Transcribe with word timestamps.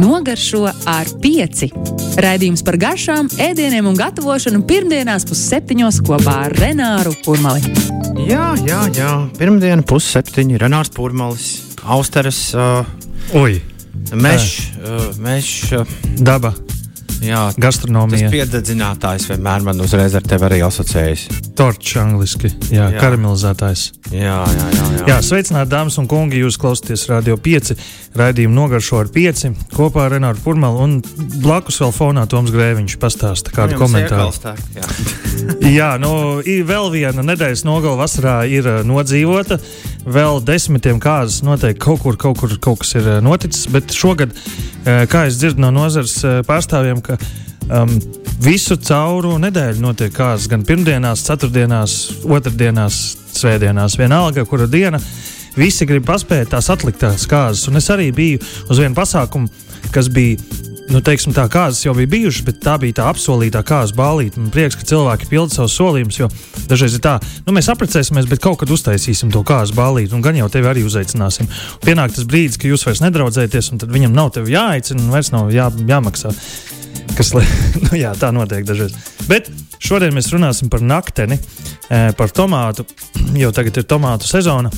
Nogaršo 0.00 0.62
ar 0.88 1.08
pieci. 1.20 1.68
Raidījums 2.20 2.62
par 2.64 2.78
garšām, 2.80 3.28
ēdieniem 3.40 3.84
un 3.90 3.98
gatavošanu 3.98 4.62
pirmdienās 4.68 5.26
pusseptiņos 5.28 5.98
kopā 6.06 6.36
ar 6.46 6.54
Renāru 6.56 7.12
Kurmali. 7.24 7.60
Jā, 8.24 8.54
jā, 8.64 8.80
jā. 8.96 9.10
Pirmdiena 9.36 9.84
pusseptiņi, 9.84 10.56
Renārs 10.62 10.92
Pūrmalis, 10.96 11.50
Austeres, 11.84 12.40
uh, 12.56 12.80
Oi, 13.36 13.60
Mešs, 14.16 14.70
uh, 14.80 15.06
meš, 15.20 15.52
uh, 15.76 15.96
daba, 16.16 16.54
jā, 17.24 17.40
tas 17.52 17.58
gastronomija, 17.60 18.30
piededzinātājs 18.32 19.28
vienmēr 19.30 19.64
man 19.66 19.80
uzreiz 19.84 20.14
ar 20.18 20.22
tevi 20.26 20.46
arī 20.48 20.60
asociējas. 20.66 21.26
torčs 21.58 21.96
angliski, 22.00 22.50
jā, 22.70 22.86
Jā. 22.86 22.90
jā. 22.94 23.00
karamelizētājs. 23.00 23.82
Jā, 24.10 24.38
jā, 24.48 24.68
jā. 24.74 24.86
jā. 24.98 25.04
Jā, 25.10 25.18
sveicināti, 25.22 25.70
dāmas 25.70 25.98
un 26.00 26.08
kungi. 26.10 26.40
Jūs 26.42 26.56
klausāties 26.58 27.04
Radio 27.10 27.36
5, 27.36 27.74
raidījumu 28.18 28.56
nogaršo 28.56 28.98
ar 29.04 29.10
5 29.14 29.44
kopā 29.76 30.06
ar 30.08 30.16
Renāru 30.16 30.40
Pūrmalu 30.44 30.80
un 30.82 30.96
blakus 31.44 31.78
vēl 31.84 31.92
fonā 31.94 32.24
Toms 32.30 32.50
Grēviņš 32.54 32.96
pastāsta 33.02 33.52
kādu 33.54 33.76
Jums 33.76 33.84
komentāru. 33.84 34.26
iekalstāk, 34.26 34.58
jā. 34.74 34.88
Jā, 35.78 35.94
nu, 36.00 36.40
vēl 36.44 36.88
viena 36.92 37.24
nedēļas 37.24 37.64
nogala 37.66 38.02
vasarā 38.02 38.36
ir 38.50 38.66
uh, 38.68 38.80
nodzīvota. 38.86 39.58
Vēl 40.10 40.40
desmitiem 40.44 41.00
kārtas 41.02 41.40
noteikti 41.46 41.82
kaut 41.82 42.02
kur, 42.04 42.18
kaut 42.20 42.40
kur 42.40 42.56
kaut 42.62 42.82
kas 42.82 42.94
ir 42.98 43.08
uh, 43.16 43.18
noticis. 43.24 43.66
Bet 43.72 43.94
šogad, 43.94 44.34
uh, 44.34 45.04
kā 45.10 45.26
es 45.28 45.40
dzirdu 45.40 45.64
no 45.64 45.72
nozares 45.74 46.16
pārstāvjiem, 46.48 47.02
ka 47.04 47.18
um, 47.70 47.92
visu 48.42 48.78
cauru 48.80 49.36
nedēļu 49.42 49.84
notiek 49.84 50.14
kārtas. 50.14 50.48
Gan 50.50 50.64
pirmdienās, 50.68 51.24
ceturtdienās, 51.28 51.98
otrdienās, 52.28 53.02
svētdienās. 53.36 53.98
Vienalga, 54.00 54.46
kura 54.48 54.68
diena. 54.70 55.00
Visi 55.58 55.86
grib 55.88 56.06
paspēt 56.06 56.52
tās 56.54 56.70
atliktās 56.72 57.26
kārtas. 57.30 57.66
Un 57.70 57.80
es 57.80 57.90
arī 57.92 58.10
biju 58.14 58.40
uz 58.70 58.80
vienu 58.80 58.96
pasākumu, 58.96 59.50
kas 59.94 60.10
bija 60.12 60.38
nu, 60.90 61.00
teiksim, 61.04 61.32
tā 61.36 61.44
kāzas 61.50 61.84
jau 61.84 61.94
bija 61.96 62.10
bijušas, 62.10 62.44
bet 62.46 62.60
tā 62.64 62.74
bija 62.82 62.98
tā 63.00 63.06
apsolītā 63.10 63.62
kāzas 63.66 63.94
balīta. 63.96 64.40
Man 64.42 64.52
prieks, 64.54 64.76
ka 64.78 64.86
cilvēki 64.90 65.28
pilda 65.30 65.54
savus 65.54 65.76
solījumus, 65.78 66.18
jo 66.18 66.28
dažreiz 66.70 66.96
ir 66.98 67.04
tā, 67.04 67.16
nu, 67.46 67.54
mēs 67.56 67.70
apprecēsimies, 67.72 68.28
bet 68.30 68.42
kaut 68.42 68.60
kad 68.62 68.72
uztaisīsim 68.74 69.32
to 69.34 69.42
kāzas 69.46 69.74
balīti, 69.76 70.14
un 70.16 70.24
gan 70.24 70.38
jau 70.38 70.50
tevi 70.52 70.70
arī 70.70 70.84
uzaicināsim. 70.86 71.50
Pienāk 71.86 72.14
tas 72.16 72.26
brīdis, 72.28 72.58
ka 72.60 72.70
jūs 72.70 72.86
vairs 72.88 73.02
nedraudzēties, 73.06 73.72
un 73.74 73.82
tad 73.82 73.94
viņam 73.94 74.14
nav 74.16 74.34
tevi 74.36 74.56
jāaicina, 74.56 75.04
un 75.04 75.14
vairs 75.14 75.32
nav 75.34 75.50
jā, 75.54 75.70
jāmaksā. 75.90 76.34
Kas, 77.18 77.32
nu, 77.86 77.92
jā, 77.98 78.14
tā 78.18 78.32
notiek 78.34 78.66
dažreiz. 78.66 78.96
Bet 79.30 79.50
šodien 79.82 80.14
mēs 80.16 80.30
runāsim 80.34 80.70
par 80.72 80.82
nakteni, 80.84 81.38
eh, 81.88 82.10
par 82.18 82.34
tomātu, 82.34 82.86
jo 83.42 83.54
tagad 83.54 83.82
ir 83.82 83.90
tomātu 83.90 84.30
sezona. 84.30 84.72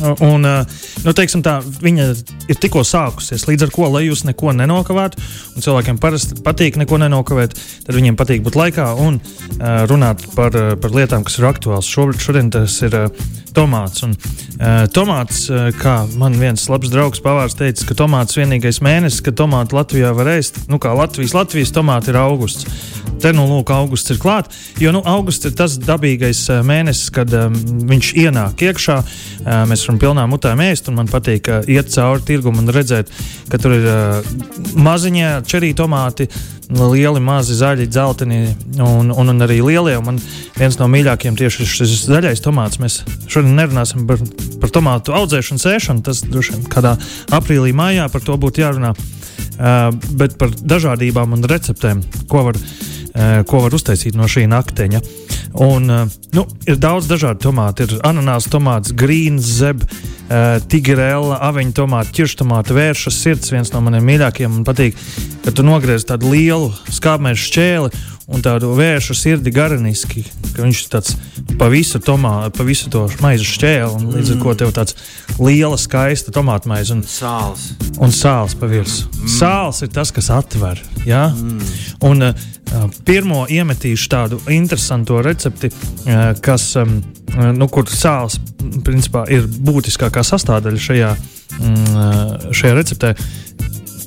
Un, 0.00 0.44
eh, 0.44 0.64
nu, 1.04 1.12
teiksim, 1.16 1.42
tā, 1.44 1.58
viņa 1.60 2.06
ir 2.50 2.58
tikko 2.60 2.82
sākusies. 2.86 3.44
Līdz 3.48 3.66
ar 3.66 3.72
to, 3.74 3.88
lai 3.92 4.04
jūs 4.06 4.24
neko 4.28 4.54
nenokavētu, 4.56 5.20
un 5.54 5.64
cilvēkiem 5.64 6.00
parasti 6.00 6.38
patīk 6.44 6.78
neko 6.80 7.00
nenokavēt, 7.02 7.56
tad 7.86 7.96
viņiem 7.96 8.16
patīk 8.18 8.44
būt 8.46 8.56
laikā 8.56 8.86
un 9.04 9.20
uh, 9.20 9.84
runāt 9.90 10.24
par, 10.36 10.56
eh, 10.56 10.72
par 10.80 10.96
lietām, 10.96 11.26
kas 11.26 11.38
ir 11.40 11.48
aktuāls. 11.50 11.90
Šobrīd, 11.90 12.22
šodien 12.24 12.52
tas 12.54 12.78
ir 12.86 12.96
uh, 12.96 13.26
tomāts. 13.56 14.04
Un, 14.06 14.16
uh, 14.16 14.86
tomāts, 14.94 15.48
kā 15.80 15.96
man 16.20 16.38
viens 16.40 16.68
labs 16.70 16.92
draugs 16.92 17.22
pavārs 17.24 17.58
teica, 17.58 17.84
ka 17.88 17.98
tomāts 17.98 18.38
vienīgais 18.38 18.80
mēnesis, 18.84 19.24
kad 19.26 19.36
tomātu 19.36 19.76
Latvijā 19.76 20.14
var 20.16 20.32
ēst, 20.36 20.64
nu 20.70 20.80
kā 20.80 20.94
Latvijas, 20.96 21.36
Latvijas 21.36 21.74
tomāti 21.76 22.14
ir 22.14 22.20
augusts. 22.20 22.68
Te 23.20 23.34
nu, 23.36 23.44
lūk, 23.44 23.68
augusts 23.74 24.14
ir 24.14 24.20
klāts. 24.20 24.56
Jo 24.80 24.94
nu, 24.96 25.02
augusts 25.04 25.44
ir 25.44 25.52
tas 25.56 25.74
dabīgais 25.76 26.40
mēnesis, 26.64 27.10
kad 27.12 27.32
um, 27.36 27.56
viņš 27.90 28.12
ienāk 28.16 28.64
iekšā. 28.64 28.96
Uh, 29.00 29.50
mēs 29.68 29.84
varam 29.90 29.98
pilnā 29.98 30.26
mutē 30.30 30.54
ēst, 30.70 30.88
un 30.90 31.00
man 31.00 31.10
patīk 31.10 31.48
uh, 31.50 31.66
iet 31.66 31.90
cauri 31.90 32.22
tirgumam 32.22 32.62
un 32.62 32.72
redzēt, 32.74 33.10
ka 33.50 33.58
tur 33.58 33.74
ir 33.74 33.86
uh, 33.90 34.30
maziņie 34.78 35.42
čerī 35.50 35.74
tomāti. 35.74 36.28
Lieli, 36.70 37.18
mazi, 37.18 37.56
zaļi, 37.58 37.88
dzelteni 37.90 38.36
un, 38.78 39.08
un, 39.10 39.30
un 39.32 39.42
arī 39.42 39.56
lielie. 39.58 39.96
Un 39.98 40.04
man 40.06 40.20
viens 40.54 40.76
no 40.78 40.86
mīļākajiem 40.86 41.34
tieši 41.40 41.64
ir 41.64 41.70
šis 41.72 42.04
zaļais 42.06 42.44
tomāts. 42.44 42.78
Mēs 42.78 43.00
šodien 43.26 43.56
nerunāsim 43.58 44.04
par, 44.06 44.22
par 44.62 44.70
tomātu 44.76 45.16
audzēšanu, 45.18 45.58
sēšanu. 45.58 46.04
Tas 46.06 46.22
droši 46.22 46.54
vien 46.54 46.68
kādā 46.70 46.94
aprīlī, 47.34 47.74
maijā 47.74 48.06
par 48.12 48.22
to 48.22 48.38
būtu 48.38 48.62
jārunā. 48.62 48.94
Uh, 48.94 49.90
bet 50.14 50.38
par 50.38 50.54
dažādībām 50.54 51.34
un 51.34 51.42
receptēm, 51.50 52.04
ko 52.30 52.46
var, 52.52 52.62
uh, 52.62 53.42
ko 53.50 53.64
var 53.66 53.74
uztaisīt 53.74 54.14
no 54.14 54.30
šī 54.30 54.46
nakteņa. 54.54 55.02
Un, 55.54 55.90
uh, 55.90 56.06
nu, 56.36 56.46
ir 56.70 56.78
daudz 56.78 57.08
dažādu 57.10 57.42
tomātu. 57.48 57.86
Ir 57.86 58.04
ananās 58.06 58.46
tomāts, 58.50 58.94
grīns, 58.94 59.48
zeb, 59.58 59.82
uh, 59.82 60.60
tigrēla, 60.70 61.40
aveņu 61.48 61.74
tomātu, 61.80 62.14
ķiršu 62.20 62.42
tomātu, 62.44 62.76
vēršas 62.78 63.18
sirds. 63.24 63.50
viens 63.50 63.72
no 63.74 63.82
maniem 63.82 64.06
mīļākajiem. 64.06 64.60
Man 64.60 64.68
patīk, 64.68 64.98
ka 65.44 65.50
tu 65.50 65.66
nogriez 65.66 66.06
tādu 66.06 66.30
lielu 66.30 66.70
skābmēšu 66.86 67.50
šķēli 67.50 67.90
un 68.30 68.42
tādu 68.44 68.70
vēršu 68.78 69.16
sirdi 69.18 69.52
garaniski, 69.54 70.22
ka 70.54 70.62
viņš 70.62 70.82
tāds 70.92 71.16
pa 71.58 71.68
visu, 71.72 72.00
tomā, 72.02 72.34
pa 72.54 72.66
visu 72.66 72.90
to 72.92 73.06
maizu 73.22 73.46
šķēli, 73.48 73.90
un 73.98 74.12
līdz 74.14 74.34
ar 74.36 74.40
to 74.42 74.54
tev 74.62 74.72
tāds 74.76 74.96
liela, 75.40 75.78
skaista 75.80 76.32
tomātu 76.34 76.70
maize 76.70 76.94
un, 76.94 77.02
Sāls. 77.06 77.70
un 77.98 78.14
sāls 78.14 78.54
pa 78.58 78.70
virsmu. 78.70 79.10
Mm. 79.10 79.32
Sāls 79.34 79.82
ir 79.84 79.92
tas, 79.94 80.12
kas 80.14 80.30
atver. 80.34 80.80
Ja? 81.08 81.26
Mm. 81.34 81.74
Un, 82.06 82.28
uh, 82.30 82.86
pirmo 83.08 83.44
iemetīšu 83.50 84.10
tādu 84.12 84.40
interesantu 84.52 85.18
recepti, 85.26 85.72
uh, 85.72 86.30
kas, 86.44 86.70
um, 86.80 87.00
uh, 87.34 87.50
nu, 87.56 87.68
kur 87.72 87.90
sāls 87.90 88.38
principā, 88.86 89.26
ir 89.32 89.48
būtiskākā 89.50 90.22
sastāvdaļa 90.26 90.82
šajā, 90.86 91.12
mm, 91.58 92.50
šajā 92.56 92.74
receptē. 92.78 93.14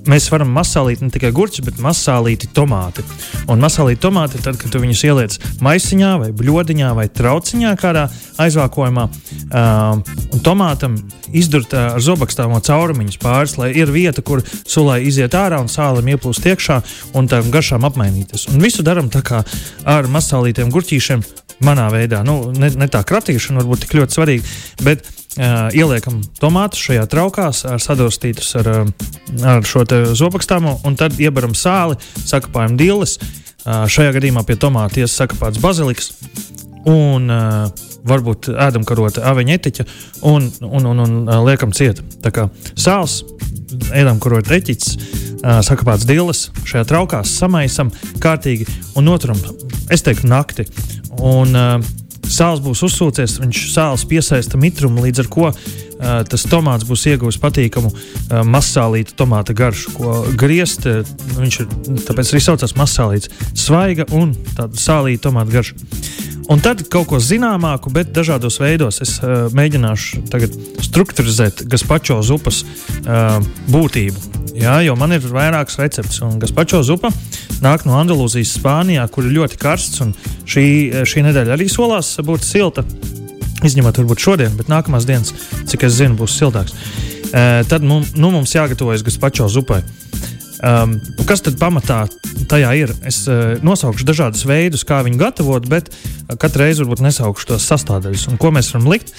Mēs 0.10 0.26
varam 0.34 0.50
masālīt 0.52 1.00
ne 1.00 1.08
tikai 1.14 1.32
gurķus, 1.36 1.64
bet 1.64 1.80
masālīti 1.84 2.50
tomāti. 2.56 3.06
Un 3.52 3.62
masālīti 3.64 4.02
tomāti 4.04 4.42
tad, 4.44 4.58
kad 4.60 4.74
tu 4.74 4.82
viņus 4.84 5.04
ieliec 5.08 5.38
maisiņā, 5.64 6.12
vai 6.20 6.30
bludiņā, 6.36 6.90
vai 6.98 7.06
trauciņā, 7.08 7.72
kādā 7.80 8.10
aizvākojumā. 8.44 9.06
Um, 9.08 10.04
un 10.04 10.44
tomātam 10.44 10.98
izdurt 11.32 11.72
ar 11.78 12.02
zobakstāmo 12.04 12.60
caurumiņus 12.64 13.22
pāris, 13.24 13.56
lai 13.62 13.72
ir 13.80 13.94
vieta, 13.96 14.26
kur 14.26 14.44
sulai 14.68 15.02
iziet 15.08 15.38
ārā 15.40 15.62
un 15.64 15.72
sālim 15.72 16.12
ieplūst 16.14 16.52
iekšā 16.52 16.82
un 17.16 17.32
tām 17.32 17.48
garšām 17.54 17.88
apmainīties. 17.88 18.50
Un 18.52 18.64
visu 18.64 18.84
darām 18.84 19.08
tā 19.14 19.24
kā 19.26 19.44
ar 19.88 20.12
masālītiem 20.12 20.74
gurķīšiem. 20.74 21.24
Manā 21.64 21.86
veidā, 21.94 22.26
nu, 22.28 22.50
ne, 22.52 22.74
ne 22.76 22.88
tā 22.92 23.06
kratīšana 23.08 23.62
varbūt 23.62 23.86
tik 23.86 23.94
ļoti 23.96 24.16
svarīga, 24.18 24.50
bet 24.84 25.06
ieliekam 25.38 26.22
tomātus 26.40 26.84
šajā 26.86 27.06
traukā, 27.10 27.50
ar 27.50 27.82
sadūrstītus 27.82 28.52
ar, 28.62 28.72
ar 29.54 29.66
šo 29.68 29.86
zobakstāmo, 30.14 30.80
un 30.86 30.98
tad 31.00 31.18
iebaram 31.22 31.56
sāli, 31.58 31.98
sakapājam 32.22 32.78
dīles. 32.78 33.18
Šajā 33.64 34.12
gadījumā 34.18 34.44
pie 34.46 34.58
tomāta 34.60 35.02
iesakapāts 35.06 35.62
baziliks 35.64 36.12
un 36.90 37.32
uh, 37.32 37.70
varbūt 38.08 38.52
ēdam 38.52 38.86
karota 38.88 39.24
aveņa 39.30 39.58
etiķa 39.58 39.86
un, 40.28 40.50
un, 40.68 40.88
un, 40.92 41.04
un 41.06 41.16
uh, 41.24 41.40
liekam 41.48 41.74
ciet. 41.76 42.02
Tā 42.24 42.34
kā 42.36 42.48
sāls, 42.76 43.22
ēdam 43.96 44.20
karota 44.24 44.58
eķis, 44.58 44.94
uh, 44.98 45.62
sakapāts 45.66 46.08
dīles, 46.10 46.50
šajā 46.68 46.86
traukā 46.92 47.24
samaisam 47.28 47.92
kārtīgi 48.24 48.68
un 49.00 49.08
noturam, 49.08 49.40
es 49.94 50.04
teiktu, 50.06 50.28
nakti. 50.32 50.68
Un, 51.24 51.56
uh, 51.56 52.03
Sāls 52.24 52.62
būs 52.64 52.84
uzsūcies, 52.88 53.38
viņš 53.44 53.64
sāls 53.74 54.06
piesaista 54.10 54.60
mitrumu, 54.60 55.04
līdz 55.04 55.24
ar 55.24 55.30
to 55.36 55.48
uh, 55.50 55.56
tas 56.30 56.46
tomāts 56.50 56.88
būs 56.88 57.06
ieguvis 57.12 57.40
patīkamu 57.42 57.92
uh, 57.92 58.42
masālītu 58.48 59.16
tomāta 59.20 59.56
garšu, 59.58 59.96
ko 59.98 60.16
griezt. 60.40 60.88
Uh, 60.88 61.04
viņš 61.40 61.60
ir 61.64 61.72
tāpēc 62.08 62.34
arī 62.34 62.44
saucās 62.44 62.78
masālīts, 62.80 63.32
svaiga 63.58 64.08
un 64.16 64.36
tāda 64.56 64.80
sālīta 64.80 65.28
tomāta 65.30 65.58
garša. 65.58 65.78
Un 66.52 66.60
tad 66.64 66.84
kaut 66.92 67.08
ko 67.12 67.20
zināmāku, 67.24 67.92
bet 67.94 68.12
dažādos 68.16 68.60
veidos 68.60 69.00
es 69.04 69.16
uh, 69.22 69.48
mēģināšu 69.56 70.26
tagad 70.32 70.56
strukturizēt 70.84 71.66
Gaspačo 71.72 72.20
zupas 72.26 72.64
uh, 72.64 73.40
būtību. 73.72 74.43
Jā, 74.54 74.76
jo 74.86 74.94
man 75.00 75.16
ir 75.16 75.24
vairākas 75.26 75.80
receptes, 75.82 76.20
un 76.22 76.38
Gaspačo 76.42 76.84
zupa 76.86 77.10
nāk 77.64 77.88
no 77.88 77.96
Andalūzijas, 77.98 78.52
Spānijā, 78.60 79.06
kur 79.10 79.26
ir 79.26 79.34
ļoti 79.38 79.58
karsts. 79.58 80.04
Šī, 80.50 80.66
šī 81.10 81.24
nedēļa 81.26 81.56
arī 81.56 81.70
solās 81.72 82.14
būt 82.22 82.46
silta. 82.46 82.84
Izņemot, 83.64 83.98
varbūt 84.02 84.22
šodien, 84.22 84.54
bet 84.60 84.70
nākamās 84.70 85.08
dienas, 85.08 85.32
cik 85.72 85.88
es 85.88 85.98
zinu, 85.98 86.18
būs 86.20 86.36
siltāks. 86.36 86.76
E, 87.32 87.64
tad 87.70 87.86
mums, 87.88 88.12
nu, 88.20 88.30
mums 88.36 88.54
jāgatavojas 88.54 89.06
Gaspačo 89.08 89.48
zupai. 89.50 89.80
Um, 90.64 90.94
kas 91.28 91.42
tad 91.44 91.58
pamatā 91.60 92.06
tajā 92.48 92.70
ir? 92.80 92.92
Es 93.04 93.26
uh, 93.28 93.58
nosaukšu 93.68 94.06
dažādus 94.08 94.46
veidus, 94.48 94.86
kā 94.88 95.02
viņu 95.04 95.20
gatavot, 95.20 95.66
bet 95.68 95.90
uh, 95.92 96.38
katru 96.40 96.64
reizi 96.64 96.86
varbūt 96.86 97.02
nesaukšu 97.04 97.50
tos 97.50 97.66
sastāvdaļas. 97.68 98.30
Un 98.32 98.40
ko 98.40 98.54
mēs 98.56 98.70
varam 98.72 98.88
likt? 98.94 99.12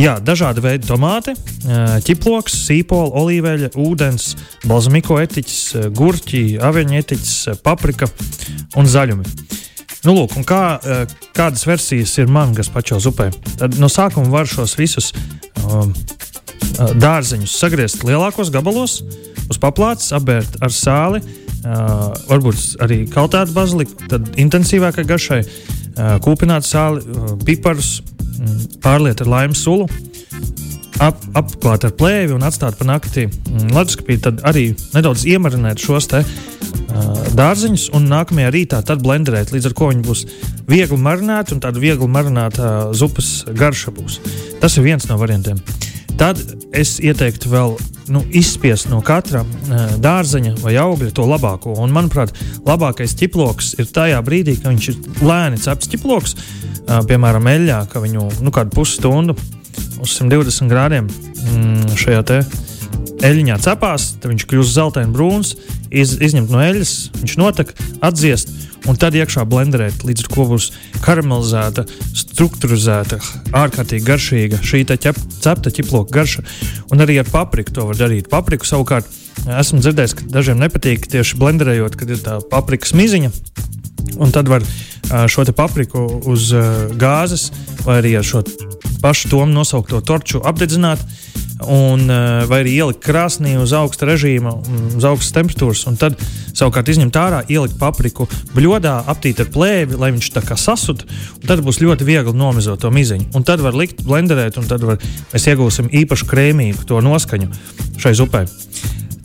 Jā, 0.00 0.16
dažādi 0.24 0.64
veidi 0.64 0.88
tomāti, 0.88 1.34
uh, 1.36 1.98
ķiploks, 2.06 2.56
sīpola, 2.64 3.12
olīveļa, 3.20 3.74
ūdens, 3.76 4.30
balzamiko 4.64 5.20
etiķis, 5.20 5.60
uh, 5.76 5.90
gurķi, 5.92 6.44
aveņu 6.64 6.96
etiķis, 7.02 7.36
paprika 7.66 8.08
un 8.80 8.88
zaļumi. 8.88 9.36
Nu, 10.08 10.14
lūk, 10.16 10.32
kā, 10.48 10.80
kādas 11.36 11.66
versijas 11.68 12.14
ir 12.22 12.30
man, 12.32 12.54
kas 12.56 12.72
pašā 12.72 13.02
zupē? 13.04 13.26
Tad 13.60 13.76
no 13.76 13.90
sākuma 13.92 14.32
var 14.32 14.48
šos 14.48 14.78
visus 14.80 15.10
um, 15.60 15.92
dārzeņus 17.00 17.56
sagriezt 17.60 18.04
lielākos 18.06 18.52
gabalos, 18.54 19.00
uz 19.50 19.58
paplātes, 19.60 20.12
apbērt 20.16 20.60
ar 20.64 20.72
sāli, 20.74 21.20
uh, 21.64 22.10
varbūt 22.30 22.82
arī 22.84 23.02
kaltētu 23.10 23.54
baziliku, 23.56 24.08
tad 24.10 24.30
intensīvākai 24.40 25.04
garšai, 25.08 25.40
uh, 25.44 26.14
kūpināt 26.24 26.66
sāli, 26.68 27.02
uh, 27.04 27.34
piparus, 27.46 27.98
pārliet 28.80 29.20
ar 29.20 29.28
laimes 29.28 29.64
sulu. 29.66 29.88
Ap, 31.00 31.16
apklāt 31.32 31.86
ar 31.88 31.94
plēvi 31.96 32.34
un 32.36 32.44
atstāt 32.44 32.76
pa 32.76 32.84
nakti 32.84 33.24
mm, 33.24 33.70
leduskapī, 33.72 34.18
tad 34.20 34.42
arī 34.48 34.66
nedaudz 34.92 35.24
iemarinēt 35.32 35.80
šos 35.80 36.10
te, 36.12 36.20
uh, 36.20 37.22
dārziņus 37.36 37.86
un 37.96 38.08
nākamajā 38.10 38.50
rītā 38.52 38.82
tad 38.84 39.00
blenderēt, 39.04 39.54
līdz 39.54 39.70
ar 39.70 39.76
to 39.78 39.88
viņi 39.94 40.04
būs 40.04 40.26
viegli 40.68 41.00
marināti 41.00 41.56
un 41.56 41.62
tāda 41.64 41.80
viegli 41.80 42.08
marināta 42.08 42.66
uh, 42.66 42.92
zupas 42.92 43.46
garša 43.48 43.96
būs. 43.96 44.20
Tas 44.60 44.76
ir 44.76 44.90
viens 44.90 45.08
no 45.08 45.16
variantiem. 45.20 45.64
Tad 46.20 46.40
es 46.76 46.98
ieteiktu 47.00 47.48
vēl 47.48 47.78
nu, 48.12 48.20
izspiest 48.36 48.90
no 48.90 48.98
katra 49.00 49.40
uh, 49.40 49.94
dārzeņa 50.04 50.58
vai 50.60 50.74
augļa 50.82 51.14
to 51.16 51.24
labāko. 51.24 51.72
Un, 51.80 51.94
manuprāt, 51.96 52.34
labākais 52.66 53.14
ķiploks 53.16 53.72
ir 53.80 53.88
tajā 53.88 54.18
brīdī, 54.26 54.58
kad 54.60 54.74
viņš 54.74 54.88
ir 54.92 55.24
lēni 55.24 55.60
cepts 55.62 55.88
ķiploks, 55.94 56.36
uh, 56.36 56.98
piemēram, 57.08 57.48
eļļā, 57.54 57.80
ka 57.88 58.04
viņu 58.04 58.26
nu, 58.44 58.52
kādu 58.52 58.76
pusstundu 58.76 59.38
uz 60.00 60.12
120 60.18 60.68
grādiem 60.68 61.08
mm, 61.08 61.96
šajā 62.04 62.26
te 62.28 62.42
eļļā 63.26 63.58
cepās, 63.64 64.14
tad 64.20 64.32
viņš 64.32 64.46
kļūst 64.50 64.76
zeltaini 64.76 65.14
brūns, 65.14 65.54
iz, 65.90 66.16
izņemt 66.22 66.52
no 66.52 66.62
eļļas, 66.64 66.96
viņš 67.20 67.36
notek, 67.40 67.72
atdziest 68.04 68.52
un 68.88 68.98
tad 69.00 69.16
iekšā 69.18 69.44
blenderēt, 69.48 70.04
līdz 70.06 70.24
ar 70.24 70.30
to 70.32 70.46
būs 70.50 70.68
karamelizēta, 71.04 71.84
struktūrizēta, 72.22 73.20
ārkārtīgi 73.56 74.06
garšīga 74.06 74.60
šī 74.64 74.84
ķep, 74.90 75.18
cepta 75.44 75.72
ķiploka 75.74 76.14
garša. 76.16 76.44
Un 76.92 77.04
arī 77.04 77.20
ar 77.20 77.28
papriku 77.30 77.74
to 77.76 77.86
var 77.90 77.98
darīt. 77.98 78.30
Papriku 78.32 78.68
savukārt 78.68 79.08
esmu 79.60 79.82
dzirdējis, 79.84 80.16
ka 80.16 80.28
dažiem 80.32 80.60
nepatīk 80.60 81.08
tieši 81.12 81.38
blenderējot, 81.40 81.98
kad 82.00 82.10
ir 82.10 82.22
tā 82.24 82.38
paprikas 82.50 82.94
miziņa. 82.96 83.32
Un 84.20 84.32
tad 84.34 84.48
var 84.50 84.64
šo 85.30 85.44
papriku 85.56 86.06
uz 86.30 86.50
gāzes 86.98 87.50
vai 87.84 88.00
arī 88.00 88.16
ar 88.18 88.26
šo 88.26 88.42
pašu 89.00 89.30
tomu 89.32 89.52
nosaukto 89.52 90.00
torču 90.04 90.42
apdedzināt 90.44 91.00
un, 91.66 92.04
eh, 92.10 92.44
vai 92.50 92.62
arī 92.62 92.74
ielikt 92.78 93.02
krāsnī 93.04 93.56
uz 93.60 93.72
augsta 93.76 94.06
režīma, 94.08 94.52
uz 94.96 95.04
augstas 95.04 95.34
temperatūras, 95.36 95.86
un 95.90 95.98
tad 96.00 96.16
savukārt 96.52 96.88
izņemt 96.92 97.18
ārā, 97.20 97.42
ielikt 97.48 97.78
papriku 97.80 98.28
bļodā, 98.54 98.96
aptīt 99.10 99.40
ar 99.40 99.50
plēvi, 99.52 99.98
lai 99.98 100.12
viņš 100.12 100.30
tā 100.36 100.44
kā 100.46 100.58
sasut, 100.60 101.04
un 101.40 101.46
tad 101.48 101.64
būs 101.66 101.82
ļoti 101.82 102.06
viegli 102.06 102.36
nomizot 102.36 102.80
to 102.80 102.90
miziņu. 102.90 103.30
Un 103.34 103.44
tad 103.44 103.60
var 103.60 103.76
likt 103.76 104.04
blenderēt, 104.06 104.58
un 104.58 104.70
tad 104.70 104.84
var, 104.86 104.98
mēs 105.32 105.50
iegūsim 105.50 105.92
īpašu 106.04 106.30
krēmīgu 106.30 106.86
to 106.86 107.00
noskaņu 107.04 107.52
šai 108.00 108.16
zupai. 108.18 108.46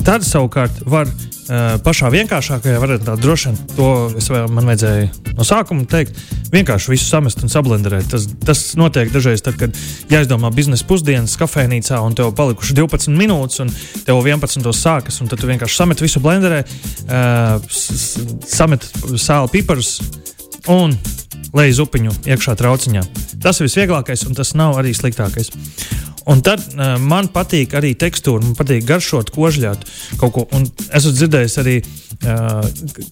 Tad 0.06 0.22
savukārt 0.22 0.84
var 0.86 1.08
uh, 1.10 1.80
pašā 1.82 2.12
vienkāršākajā 2.14 2.78
variantā, 2.78 3.16
droši 3.18 3.50
vien 3.50 3.56
to 3.74 3.88
vēl, 4.14 4.52
man 4.54 4.68
vajadzēja 4.70 5.08
no 5.34 5.48
sākuma 5.48 5.88
teikt, 5.90 6.20
vienkārši 6.54 6.92
visu 6.92 7.08
samest 7.08 7.42
un 7.42 7.50
sablenderēt. 7.50 8.06
Tas, 8.12 8.28
tas 8.46 8.62
notiek 8.78 9.10
dažreiz, 9.10 9.42
tad, 9.42 9.58
kad 9.58 9.74
jāizdomā 10.14 10.52
biznesa 10.54 10.86
pusdienas 10.86 11.34
kafejnīcā, 11.42 11.98
un 12.06 12.14
tev 12.18 12.36
palikuši 12.38 12.78
12 12.78 13.18
minūtes, 13.18 13.64
un 13.66 13.74
tev 14.06 14.22
11. 14.22 14.70
sākas, 14.78 15.18
un 15.26 15.32
tad 15.32 15.42
tu 15.42 15.50
vienkārši 15.50 15.82
samet 15.82 16.06
visu 16.06 16.22
blenderē, 16.22 16.62
uh, 17.10 17.58
samet 18.46 18.86
sāli 19.18 19.56
piparus 19.58 19.98
un 20.70 20.94
lej 21.58 21.80
zupiņu 21.80 22.14
iekšā 22.30 22.54
trauciņā. 22.62 23.02
Tas 23.42 23.58
ir 23.58 23.72
visvieglākais, 23.72 24.28
un 24.30 24.38
tas 24.38 24.54
nav 24.54 24.78
arī 24.78 24.94
sliktākais. 24.94 25.50
Un 26.26 26.42
tad 26.42 26.62
uh, 26.74 26.96
man 27.02 27.28
patīk 27.34 27.76
arī 27.78 27.94
tekstūra, 28.00 28.42
man 28.42 28.56
patīk 28.58 28.86
garšot, 28.88 29.30
kožļāt 29.36 29.86
kaut 30.22 30.34
ko. 30.34 30.46
Un 30.58 30.66
es 30.66 31.04
esmu 31.04 31.14
dzirdējis 31.20 31.58
arī, 31.62 31.76
uh, 32.26 32.66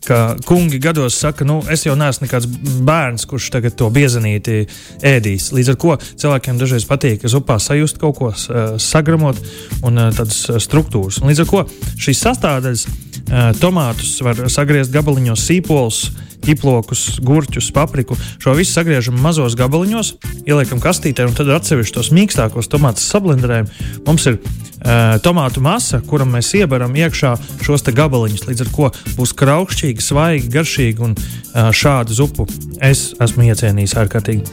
ka 0.08 0.20
kungi 0.48 0.80
gados 0.82 1.20
saka, 1.22 1.46
nu, 1.46 1.60
es 1.70 1.86
jau 1.86 1.94
neesmu 2.00 2.26
nekāds 2.26 2.50
bērns, 2.88 3.28
kurš 3.30 3.52
tagad 3.54 3.78
to 3.78 3.92
biezenīti 3.94 4.64
ēdīs. 5.06 5.52
Līdz 5.54 5.74
ar 5.76 5.80
to 5.84 5.98
cilvēkiem 6.24 6.62
dažreiz 6.62 6.88
patīk 6.90 7.28
zupā 7.30 7.60
sajust 7.62 8.02
kaut 8.02 8.18
ko, 8.18 8.34
uh, 8.34 8.76
sagramot 8.82 9.38
un 9.86 10.08
uh, 10.08 10.10
tādas 10.16 10.46
struktūras. 10.66 11.22
Un 11.22 11.30
līdz 11.30 11.46
ar 11.46 11.52
to 11.54 11.66
šīs 12.08 12.26
sastāvdaļas, 12.26 12.88
uh, 12.90 13.50
tomātus 13.62 14.16
var 14.26 14.42
sagriezt 14.50 14.94
gabaliņos, 14.96 15.50
sīpolus 15.52 16.08
ķiplokus, 16.44 17.20
gurķus, 17.24 17.72
papriku. 17.76 18.18
Šo 18.44 18.56
visu 18.58 18.76
sagriežam 18.76 19.18
mazos 19.24 19.56
gabaliņos, 19.60 20.14
ieliekam 20.48 20.82
kastītē 20.84 21.28
un 21.28 21.36
tad 21.38 21.52
atsevišķi 21.56 21.96
tos 21.96 22.12
mīkstākos 22.16 22.70
tomātus 22.72 23.08
sablenderējam. 23.14 23.70
Mums 24.08 24.28
ir 24.30 24.40
uh, 24.40 25.16
tomātu 25.24 25.64
masa, 25.64 26.02
kuram 26.08 26.34
mēs 26.36 26.54
iebaram 26.60 26.96
iekšā 27.00 27.34
šos 27.66 27.86
gabaliņus. 27.90 28.48
Līdz 28.50 28.66
ar 28.66 28.72
to 28.76 28.92
būs 29.18 29.36
kraukšķīgi, 29.40 30.04
svaigi, 30.04 30.52
garšīgi 30.54 31.06
un 31.08 31.18
uh, 31.18 31.72
šādu 31.74 32.16
zupu 32.18 32.48
es 32.84 33.12
esmu 33.24 33.50
iecienījis 33.50 33.98
ārkārtīgi. 34.04 34.46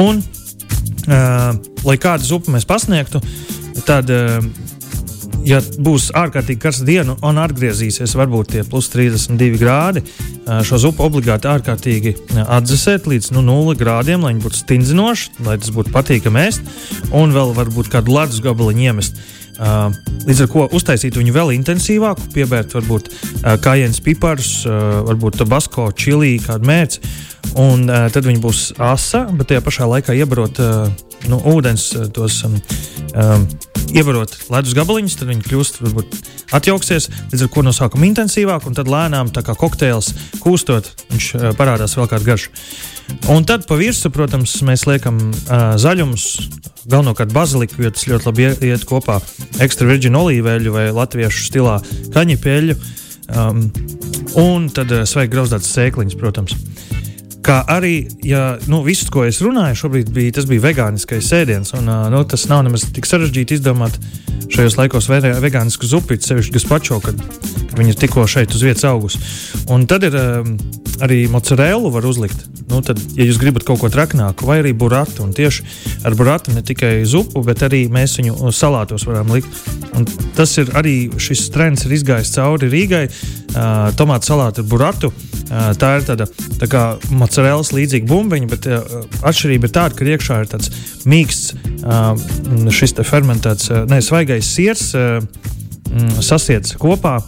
Un, 0.00 0.22
uh, 0.22 1.48
lai 1.84 1.98
kādu 2.00 2.28
zupu 2.28 2.54
mēs 2.54 2.68
pasniegtu, 2.68 3.20
tad 3.86 4.10
uh, 4.12 4.40
ja 5.46 5.58
būs 5.60 6.10
ārkārtīgi 6.16 6.60
karsta 6.62 6.86
diena 6.86 7.16
un 7.26 7.40
atgriezīsies 7.42 8.14
varbūt 8.18 8.52
tie 8.54 8.64
plus 8.68 8.88
32 8.92 9.58
grādi, 9.60 10.02
šo 10.66 10.80
zupu 10.86 11.06
obligāti 11.06 11.50
ārkārtīgi 11.50 12.14
atdzesēt 12.44 13.08
līdz 13.10 13.32
nu, 13.36 13.44
0 13.46 13.76
grādiem, 13.78 14.22
lai 14.22 14.34
viņi 14.34 14.44
būtu 14.46 14.62
stingzinoši, 14.62 15.30
lai 15.46 15.58
tas 15.62 15.72
būtu 15.74 15.94
patīkami 15.94 16.46
ēst, 16.46 16.74
un 17.14 17.34
vēl 17.34 17.54
varbūt 17.58 17.92
kādu 17.92 18.16
ledus 18.16 18.42
gabaliņu 18.44 18.86
iemest. 18.88 19.22
Līdz 20.26 20.40
ar 20.42 20.48
to 20.50 20.64
uztaisīt 20.78 21.18
viņu 21.18 21.34
vēl 21.34 21.52
intensīvāku, 21.58 22.32
piebērt 22.34 22.72
varbūt 22.78 23.12
kājienas 23.62 24.00
piparus, 24.02 24.54
varbūt 24.66 25.38
tabasko, 25.42 25.90
čili, 25.94 26.38
kādu 26.42 26.66
mērci. 26.70 27.02
Un 27.60 27.84
tad 27.86 28.24
viņi 28.24 28.40
būs 28.42 28.60
asa, 28.80 29.26
bet 29.30 29.50
tajā 29.52 29.62
pašā 29.66 29.88
laikā 29.90 30.16
iebarot 30.16 30.58
nu, 31.30 31.38
ūdens, 31.52 31.90
tos 32.14 32.40
um, 32.46 32.56
um, 33.14 33.44
ievarot 33.92 34.34
ledus 34.52 34.74
gabaliņus, 34.76 35.18
tad 35.20 35.30
viņi 35.30 35.44
kļūst 35.46 35.82
varbūt 35.82 36.16
atjauksies, 36.56 37.08
līdz 37.32 37.44
ar 37.46 37.52
to 37.52 37.64
no 37.66 37.74
sākuma 37.76 38.08
intensīvāk, 38.08 38.66
un 38.68 38.76
tad 38.78 38.90
lēnām, 38.90 39.32
tā 39.34 39.44
kā 39.46 39.56
kokteils 39.58 40.12
kūstot, 40.42 40.90
viņš 41.12 41.28
uh, 41.36 41.46
parādās 41.58 41.96
vēl 41.98 42.10
kāda 42.10 42.28
garša. 42.32 42.52
Un 43.32 43.44
tad 43.48 43.66
pa 43.68 43.76
virsmu, 43.76 44.12
protams, 44.14 44.54
mēs 44.66 44.86
liekam 44.88 45.18
uh, 45.20 45.74
zaļumus, 45.80 46.26
galvenokārt 46.86 47.34
baziliku, 47.34 47.82
jo 47.84 47.92
tas 47.94 48.08
ļoti 48.08 48.28
labi 48.30 48.48
iet 48.70 48.86
kopā 48.88 49.20
ekstra 49.62 49.88
virģinu 49.90 50.24
olīveļu 50.24 50.74
vai 50.74 50.88
latviešu 50.94 51.46
stilā 51.50 51.78
kaņepēļu. 52.14 52.78
Um, 53.32 53.66
un 54.40 54.68
tad 54.74 54.90
uh, 54.92 55.06
sveiki 55.08 55.34
grauzdātas 55.36 55.70
sēkliņas, 55.76 56.18
protams. 56.20 56.56
Kā 57.42 57.58
arī, 57.66 58.06
ja 58.22 58.56
nu, 58.70 58.84
viss, 58.86 59.08
ko 59.10 59.24
es 59.26 59.40
runāju, 59.42 59.80
šobrīd 59.80 60.12
bija, 60.14 60.36
tas 60.36 60.46
bija 60.46 60.62
vegāniskais 60.62 61.26
sēdiens. 61.26 61.74
Un, 61.78 61.90
nu, 62.14 62.22
tas 62.28 62.46
nav 62.50 62.62
nemaz 62.68 62.86
tik 62.94 63.08
sarežģīti 63.08 63.58
izdomāt 63.58 63.98
šajos 64.52 64.78
laikos 64.78 65.10
vegānisku 65.10 65.90
zupiņu, 65.90 66.22
sevišķi 66.28 66.54
gazpacho, 66.58 67.00
kad, 67.02 67.18
ir 67.80 67.98
tikko 67.98 68.26
šeit 68.28 68.52
uz 68.54 68.62
vietas 68.64 68.84
augus. 68.88 69.18
Un 69.72 69.86
tad 69.88 70.04
ir 70.04 70.16
um, 70.18 70.56
arī 71.02 71.24
mozzarella 71.30 71.90
var 71.92 72.06
uzlikt. 72.06 72.44
Nu, 72.70 72.80
tad, 72.84 73.00
ja 73.16 73.26
jūs 73.26 73.40
gribat 73.40 73.66
kaut 73.68 73.80
ko 73.82 73.90
traknāku, 73.92 74.46
vai 74.48 74.60
arī 74.62 74.72
burātu, 74.76 75.24
un 75.24 75.32
tieši 75.36 75.64
ar 76.08 76.16
burātu 76.16 76.54
ne 76.54 76.62
tikai 76.64 77.02
zupu, 77.08 77.42
bet 77.44 77.64
arī 77.66 77.84
mēs 77.92 78.16
viņu 78.20 78.52
salātos 78.54 79.04
varam 79.08 79.32
likt. 79.34 79.50
Un 79.96 80.06
tas 80.36 80.54
ir 80.60 80.72
arī 80.78 80.96
šis 81.20 81.48
trends, 81.52 81.86
ir 81.86 81.96
izgājis 81.98 82.32
cauri 82.36 82.70
Rīgai. 82.72 83.04
Uh, 83.52 83.90
tomātu 83.98 84.30
salātu 84.30 84.62
ar 84.62 84.68
burātu. 84.70 85.12
Uh, 85.52 85.72
tā 85.76 85.98
ir 85.98 86.06
tāda 86.08 86.24
tā 86.56 86.68
kā 86.70 86.84
mozzarella 87.12 87.76
līdzīga 87.76 88.08
bumbiņa, 88.08 88.48
bet 88.48 88.68
uh, 88.70 89.02
atšķirība 89.28 89.68
ir 89.68 89.74
tāda, 89.76 89.98
ka 89.98 90.08
iekšā 90.08 90.38
ir 90.40 90.48
tāds 90.54 90.72
mīksts, 91.04 91.52
uh, 91.84 92.14
šis 92.72 92.96
fermentēts, 93.04 93.68
uh, 93.68 93.84
ne 93.90 94.00
svaigais 94.00 94.48
sirs, 94.48 94.94
uh, 94.96 95.20
sasiets 96.24 96.78
kopā 96.80 97.18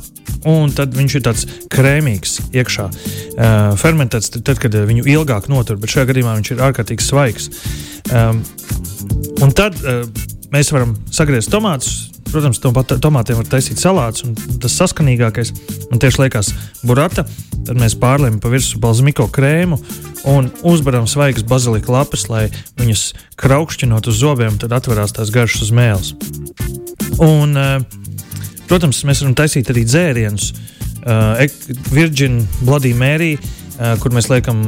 un 0.49 0.73
tad 0.77 0.95
viņš 0.97 1.17
ir 1.19 1.25
tāds 1.25 1.47
krēmīgs 1.73 2.39
iekšā. 2.55 2.89
Uh, 2.89 3.75
fermentēts 3.81 4.33
tad, 4.37 4.57
kad 4.61 4.75
viņu 4.75 5.07
ilgāk 5.11 5.49
notur, 5.53 5.79
bet 5.81 5.95
šajā 5.95 6.11
gadījumā 6.13 6.37
viņš 6.39 6.55
ir 6.55 6.65
ārkārtīgi 6.69 7.05
svaigs. 7.05 7.51
Um, 8.13 8.43
un 9.45 9.55
tad 9.57 9.79
uh, 9.83 10.05
mēs 10.55 10.73
varam 10.75 10.99
sagriezt 11.15 11.53
tomātus. 11.53 12.11
Protams, 12.35 12.59
no 12.65 12.73
tomātiem 12.83 13.39
var 13.39 13.47
taisīt 13.47 13.79
salātus, 13.79 14.25
un 14.27 14.33
tas 14.59 14.75
saskanīgākais 14.81 15.53
man 15.93 16.01
tieši 16.03 16.25
liekas 16.25 16.51
burata. 16.83 17.23
Tad 17.65 17.79
mēs 17.79 17.95
pārlējam 18.01 18.41
pa 18.43 18.51
virsmu 18.51 18.81
balzamiko 18.83 19.29
krēmu 19.33 19.79
un 20.29 20.51
uzbaram 20.67 21.07
svaigas 21.09 21.47
bazilika 21.47 21.93
lapas, 21.95 22.27
lai 22.33 22.49
viņas 22.81 23.05
kraukšķinot 23.41 24.11
uz 24.11 24.19
zobiem, 24.19 24.59
tad 24.59 24.75
atverās 24.75 25.15
tās 25.15 25.31
garšas 25.33 25.69
uz 25.69 25.73
mēles. 25.79 26.11
Un, 27.23 27.55
uh, 27.55 28.04
Protams, 28.71 29.03
mēs 29.07 29.23
varam 29.23 29.37
taisīt 29.39 29.71
arī 29.73 29.85
dzērienus. 29.89 30.53
Uh, 31.05 31.43
Virģina, 31.93 32.43
Bloody 32.65 32.95
Mary, 32.97 33.35
uh, 33.37 33.95
kur 34.01 34.15
mēs 34.17 34.31
liekam 34.33 34.63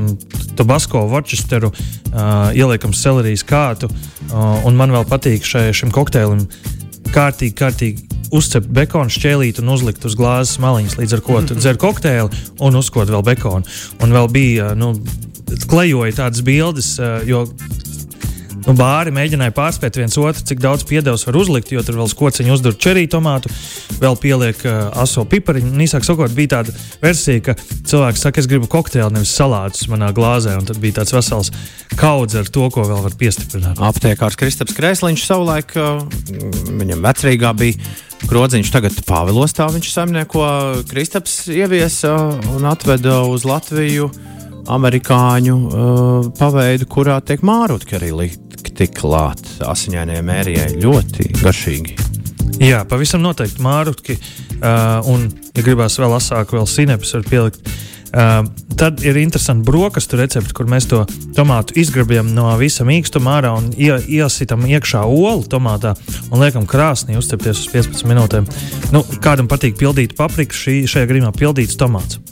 Tobasko, 0.59 1.07
Worcesteru, 1.13 1.71
uh, 1.73 2.51
ieliekam 2.53 2.93
selerijas 2.97 3.45
kātu. 3.47 3.89
Uh, 3.89 4.67
un 4.69 4.77
man 4.77 4.93
vēl 4.93 5.07
patīk 5.09 5.47
šai, 5.49 5.71
šim 5.77 5.95
kokteilim 5.95 6.45
kārtīgi, 7.15 7.55
kārtīgi 7.57 8.05
uzcept 8.37 8.69
bekonu 8.75 9.13
šķēlīti 9.13 9.63
un 9.63 9.73
uzlikt 9.73 10.05
uz 10.05 10.17
glāzes 10.19 10.59
maliņas, 10.61 10.99
līdz 11.01 11.17
ar 11.17 11.25
ko 11.25 11.41
tu 11.47 11.57
dzer 11.61 11.81
kokteili 11.81 12.45
un 12.61 12.77
uzkot 12.77 13.09
vēl 13.09 13.25
bekonu. 13.25 13.65
Un 14.05 14.13
vēl 14.13 14.29
bija, 14.35 14.75
nu, 14.77 14.93
klejoja 15.71 16.19
tādas 16.21 16.45
bildes, 16.45 16.97
jo 17.25 17.47
Nu, 18.67 18.73
bāri 18.75 19.13
mēģināja 19.15 19.53
pārspēt 19.55 19.95
viens 20.01 20.17
otru, 20.19 20.43
cik 20.43 20.59
daudz 20.59 20.83
piedevs 20.89 21.23
var 21.29 21.37
uzlikt, 21.39 21.71
jo 21.71 21.85
tur 21.87 22.01
vēl 22.01 22.09
skociņu 22.11 22.57
uzdur 22.57 22.75
čeriju 22.75 23.13
tomātu, 23.13 23.51
vēl 24.03 24.17
pieliek 24.19 24.65
uh, 24.67 24.89
aso 24.99 25.23
pipariņu. 25.31 25.71
Un 25.71 25.85
īsāk 25.85 26.07
sakot, 26.07 26.35
bija 26.35 26.57
tāda 26.57 26.75
versija, 26.99 27.45
ka 27.47 27.55
cilvēks 27.63 28.25
saka, 28.27 28.43
es 28.43 28.49
gribu 28.51 28.67
kokteili, 28.71 29.07
nevis 29.15 29.37
salātus 29.39 29.87
manā 29.93 30.11
glāzē. 30.17 30.57
Un 30.59 30.67
tad 30.67 30.81
bija 30.83 30.99
tāds 30.99 31.15
vesels 31.15 31.53
kaudz 31.95 32.35
ar 32.41 32.51
to, 32.51 32.67
ko 32.75 32.89
vēl 32.91 33.05
var 33.07 33.15
piestiprināt. 33.21 33.79
Aptiekārs 33.87 34.39
Kristaps 34.41 34.75
Krēsliņš 34.75 35.29
savulaik, 35.29 35.77
uh, 35.79 36.03
viņam 36.75 37.07
vecrīgā 37.07 37.55
bija. 37.63 37.95
Krodziņš 38.27 38.71
tagad 38.73 38.97
Pāvilostā 39.07 39.69
viņš 39.71 39.91
saimnieko 39.93 40.47
Kristaps 40.91 41.45
ieviesa 41.53 42.17
un 42.57 42.67
atveda 42.67 43.21
uz 43.29 43.45
Latviju 43.47 44.09
amerikāņu 44.75 45.61
uh, 45.63 46.33
paveidu, 46.41 46.91
kurā 46.91 47.21
tiek 47.23 47.47
mārutki 47.47 48.01
tik 48.77 48.97
klāt 49.01 49.43
asiņainajai 49.65 50.27
mērijai. 50.27 50.69
Ļoti 50.83 51.31
garšīgi. 51.41 51.97
Jā, 52.63 52.85
pavisam 52.89 53.25
noteikti 53.25 53.65
mārutki. 53.65 54.17
Uh, 54.57 55.05
un, 55.13 55.27
ja 55.57 55.65
gribās 55.65 55.99
vēl 56.01 56.17
asāku, 56.17 56.57
vēl 56.57 56.69
sinepes 56.71 57.13
var 57.17 57.27
pielikt. 57.29 57.75
Uh, 58.17 58.47
tad 58.79 59.03
ir 59.05 59.19
interesanti 59.21 59.67
brokastu 59.67 60.17
recepte, 60.17 60.55
kur 60.57 60.69
mēs 60.71 60.87
to 60.89 61.03
tomātu 61.37 61.77
izgrabjam 61.81 62.31
no 62.33 62.49
visa 62.61 62.87
mīkstuma 62.89 63.35
ārā 63.41 63.51
un 63.59 63.69
ie, 63.77 63.93
iesitam 64.21 64.65
iekšā 64.65 65.03
olu 65.05 65.45
tomātā 65.53 65.93
un 66.31 66.41
liekam 66.41 66.69
krāsnī 66.71 67.19
uzcepties 67.21 67.67
uz 67.67 67.73
15 67.75 68.09
minūtēm. 68.09 68.49
Nu, 68.95 69.05
kādam 69.25 69.51
patīk 69.51 69.77
pildīt 69.81 70.17
papriku, 70.17 70.57
šī, 70.57 70.79
šajā 70.89 71.11
gadījumā 71.11 71.35
pildīts 71.37 71.77
tomāts. 71.81 72.23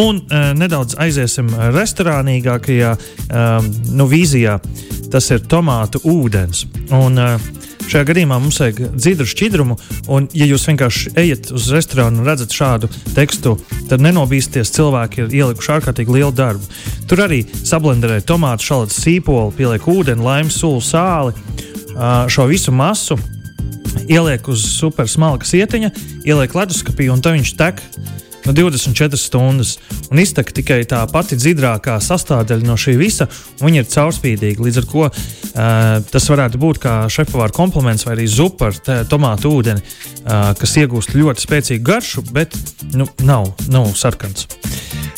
Un 0.00 0.18
uh, 0.18 0.50
nedaudz 0.58 0.96
aiziesim 0.98 1.52
restorānīgākajā 1.74 2.94
um, 2.98 3.68
nu, 3.94 4.08
vīzijā. 4.10 4.58
Tas 5.12 5.30
ir 5.30 5.44
tomātu 5.46 6.02
ūdens. 6.10 6.64
Un, 6.90 7.20
uh, 7.20 7.52
Šajā 7.84 8.06
gadījumā 8.08 8.38
mums 8.40 8.56
vajag 8.62 8.78
dzidru 8.96 9.26
šķidrumu, 9.28 9.74
un, 10.14 10.26
ja 10.32 10.46
jūs 10.48 10.62
vienkārši 10.70 11.10
ejat 11.20 11.50
uz 11.52 11.66
restorānu 11.74 12.22
un 12.22 12.28
redzat 12.28 12.54
šādu 12.56 12.88
tekstu, 13.12 13.58
tad 13.90 14.00
nenobīsties. 14.04 14.72
Cilvēki 14.72 15.20
ir 15.20 15.34
ielikuši 15.42 15.72
ārkārtīgi 15.76 16.16
lielu 16.16 16.32
darbu. 16.32 16.64
Tur 17.10 17.24
arī 17.26 17.42
sablenderē 17.44 18.22
tomātu, 18.24 18.64
šādu 18.70 18.96
sīpolu, 18.96 19.52
pieliek 19.58 19.84
ūdeni, 19.90 20.24
laimes 20.24 20.56
sulu, 20.62 20.80
sāli. 20.84 21.36
Šo 22.32 22.48
visu 22.48 22.72
masu 22.74 23.18
ieliek 24.08 24.48
uz 24.48 24.64
super 24.64 25.08
smalka 25.08 25.46
sietiņa, 25.48 25.92
ieliek 26.24 26.56
leduskapī, 26.56 27.10
un 27.12 27.20
tā 27.22 27.36
viņš 27.36 27.52
tek 27.60 27.84
no 28.46 28.52
24 28.52 29.20
stundas. 29.20 29.76
Un 30.10 30.20
iztek 30.22 30.52
tikai 30.56 30.82
tā 30.88 31.00
pati 31.10 31.38
dziļākā 31.40 31.96
sastāvdaļa 32.04 32.68
no 32.68 32.76
šī 32.80 32.96
visa, 33.00 33.28
un 33.60 33.70
viņa 33.70 33.82
ir 33.82 33.90
caurspīdīga. 33.92 34.64
Līdz 34.64 34.80
ar 34.82 34.88
to 34.90 35.06
uh, 35.06 35.14
tas 36.10 36.28
varētu 36.32 36.60
būt 36.62 36.82
kā 36.82 36.96
šefpavāra 37.12 37.54
kompliments 37.56 38.06
vai 38.06 38.16
arī 38.18 38.28
zupa 38.30 38.70
ar 38.70 39.06
tomātu 39.10 39.54
ūdeni, 39.58 39.82
uh, 39.82 40.52
kas 40.58 40.76
iegūst 40.82 41.16
ļoti 41.16 41.46
spēcīgu 41.46 41.86
garšu, 41.86 42.26
bet 42.34 42.56
nu, 42.94 43.08
nav, 43.24 43.52
nav 43.72 43.90
sarkans. 43.98 44.48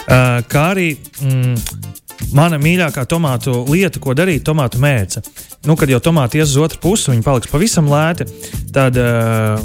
Uh, 0.07 0.43
kā 0.47 0.71
arī 0.75 0.93
mm, 0.95 1.57
mana 2.37 2.59
mīļākā 2.61 3.05
tomātu 3.11 3.65
lieta, 3.71 4.01
ko 4.03 4.15
darīt, 4.17 4.41
ir 4.41 4.47
tomātu 4.47 4.81
mērce. 4.83 5.23
Nu, 5.67 5.77
kad 5.79 5.91
jau 5.91 6.01
tomāti 6.03 6.41
ies 6.41 6.53
uz 6.53 6.63
otru 6.63 6.81
pusi, 6.83 7.11
viņi 7.13 7.25
paliks 7.27 7.51
pavisam 7.51 7.91
lēti, 7.91 8.29
tad 8.75 8.99
uh, 9.01 9.59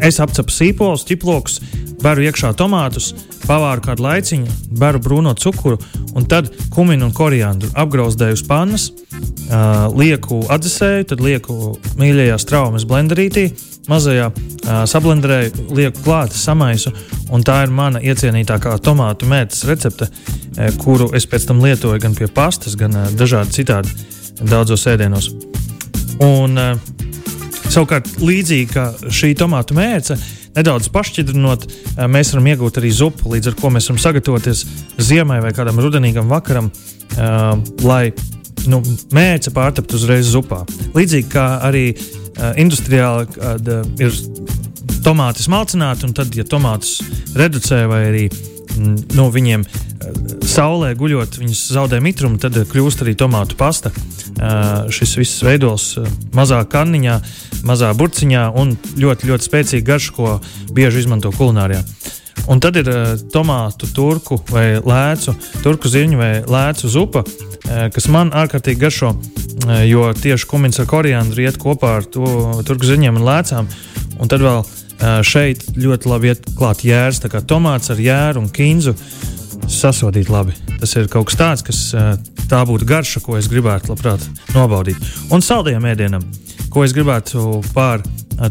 es 0.00 0.20
apcepu 0.22 0.54
sīpolus, 0.54 1.06
ķiplokus, 1.08 1.60
Baru 2.00 2.24
iekšā 2.24 2.54
tomātus, 2.56 3.10
pavāru 3.44 3.82
kādu 3.84 4.06
laiciņu, 4.06 4.54
baru 4.80 5.00
brūno 5.04 5.34
cukuru 5.36 5.76
un 6.16 6.24
tad 6.28 6.48
kuminu 6.72 7.10
un 7.10 7.14
koriandru 7.16 7.68
apgrauzdēju 7.76 8.38
uz 8.38 8.42
pannas, 8.48 8.86
uh, 8.88 9.90
lieku 9.92 10.40
atdzesēju, 10.48 11.08
tad 11.10 11.20
lieku 11.24 11.74
mīļajā 12.00 12.38
straumes 12.40 12.86
blenderītī, 12.88 13.50
mazajā 13.90 14.30
uh, 14.32 14.70
sablenderēju, 14.88 15.66
lieku 15.76 16.06
klāt, 16.06 16.36
samaisu. 16.36 16.94
Tā 17.44 17.58
ir 17.66 17.74
mana 17.74 18.00
iecienītākā 18.02 18.72
tomātu 18.82 19.28
mētas 19.28 19.66
recepte, 19.68 20.08
uh, 20.08 20.70
kuru 20.80 21.10
es 21.16 21.28
pēc 21.28 21.50
tam 21.50 21.60
lietoju 21.60 22.00
gan 22.00 22.16
pie 22.16 22.30
pastas, 22.32 22.78
gan 22.80 22.96
uh, 22.96 23.12
dažādi 23.12 23.60
citādi 23.60 23.92
daudzos 24.40 24.88
ēdienos. 24.88 25.28
Un, 26.24 26.56
uh, 26.56 26.99
savukārt, 27.70 28.12
līdzīgi 28.20 28.68
kā 28.72 28.86
šī 29.08 29.34
tomātu 29.38 29.76
mērce, 29.78 30.16
uh, 30.16 30.36
nedaudz 30.56 30.90
pašķidrinot, 30.92 31.66
eh, 31.66 32.06
mēs 32.10 32.32
varam 32.34 32.50
iegūt 32.52 32.80
arī 32.80 32.90
zupu, 32.94 33.30
līdz 33.34 33.50
ar 33.50 33.58
to 33.58 33.70
mēs 33.70 33.88
varam 33.90 34.02
sagatavoties 34.02 34.64
ziemai 34.98 35.40
vai 35.44 35.52
kādam 35.56 35.80
rudenīgam 35.82 36.30
vakaram, 36.30 36.70
uh, 36.70 37.56
lai 37.86 38.12
nu, 38.66 38.82
mērce 39.14 39.52
pārtaptu 39.54 39.96
uzreiz 39.96 40.28
zupā. 40.30 40.64
Līdzīgi 40.94 41.28
kā 41.32 41.46
arī 41.66 41.84
uh, 41.94 42.52
industriāli 42.60 43.28
kad, 43.34 43.68
uh, 43.68 43.86
ir 44.02 44.14
tomāti 45.04 45.46
smalcināti, 45.46 46.06
un 46.08 46.14
tad, 46.16 46.34
ja 46.36 46.44
tomātus 46.44 47.00
reducē 47.34 47.86
vai 47.88 48.02
arī 48.10 48.24
mm, 48.28 48.49
nu, 48.80 49.28
viņiem 49.32 49.64
saulē 50.46 50.94
guļot, 50.98 51.38
viņas 51.40 51.60
zaudē 51.74 52.00
mitrumu, 52.02 52.40
tad 52.40 52.56
kļūst 52.70 53.04
arī 53.04 53.14
tomātu 53.18 53.58
pasta. 53.60 53.92
Šis 54.92 55.16
viss 55.20 55.42
veidos 55.44 55.92
mazā 56.36 56.62
kanniņā, 56.70 57.18
mazā 57.68 57.92
burciņā 57.96 58.46
un 58.56 58.74
ļoti, 58.96 59.28
ļoti 59.30 59.48
spēcīga 59.48 59.88
garša, 59.92 60.16
ko 60.16 60.38
bieži 60.76 61.04
izmanto 61.04 61.32
kulinārijā. 61.36 61.84
Un 62.50 62.60
tad 62.62 62.78
ir 62.80 62.88
tomātu, 63.30 63.90
turku 63.94 64.40
vai 64.50 64.80
lēcu, 64.80 65.34
turku 65.62 65.90
ziņu 65.92 66.18
vai 66.18 66.32
lēcu 66.48 66.88
zupa, 66.90 67.22
kas 67.94 68.08
man 68.10 68.32
ārkārtīgi 68.34 68.80
garšo, 68.80 69.12
jo 69.86 70.08
tieši 70.16 70.48
kumins 70.48 70.80
ar 70.80 70.88
koriandru 70.90 71.44
iet 71.44 71.60
kopā 71.60 71.98
ar 72.00 72.08
to 72.08 72.62
turku 72.66 72.88
ziņiem 72.88 73.20
un 73.20 73.26
lēcām. 73.28 73.68
Un 74.20 74.28
tad 74.28 74.42
vēl 74.44 74.64
šeit 75.26 75.64
ļoti 75.80 76.10
labi 76.10 76.32
iet 76.32 76.44
klāt 76.58 76.84
jērs, 76.84 77.22
tā 77.22 77.30
kā 77.32 77.40
tomāts 77.40 77.92
ar 77.92 78.00
jēru 78.00 78.44
un 78.44 78.50
kinzu 78.52 78.94
sasodīt 79.70 80.30
labi. 80.32 80.54
Tas 80.80 80.94
ir 80.98 81.08
kaut 81.12 81.30
kas 81.30 81.38
tāds, 81.40 81.64
kas 81.66 81.80
tā 82.50 82.60
būtu 82.66 82.88
garša, 82.88 83.22
ko 83.24 83.38
es 83.38 83.48
gribētu 83.50 83.92
labprāt 83.92 84.24
nobaudīt. 84.56 84.98
Un 85.30 85.44
saldējiem 85.44 85.88
ēdienam, 85.92 86.26
ko 86.72 86.84
es 86.84 86.94
gribētu 86.96 87.60
pār 87.74 88.04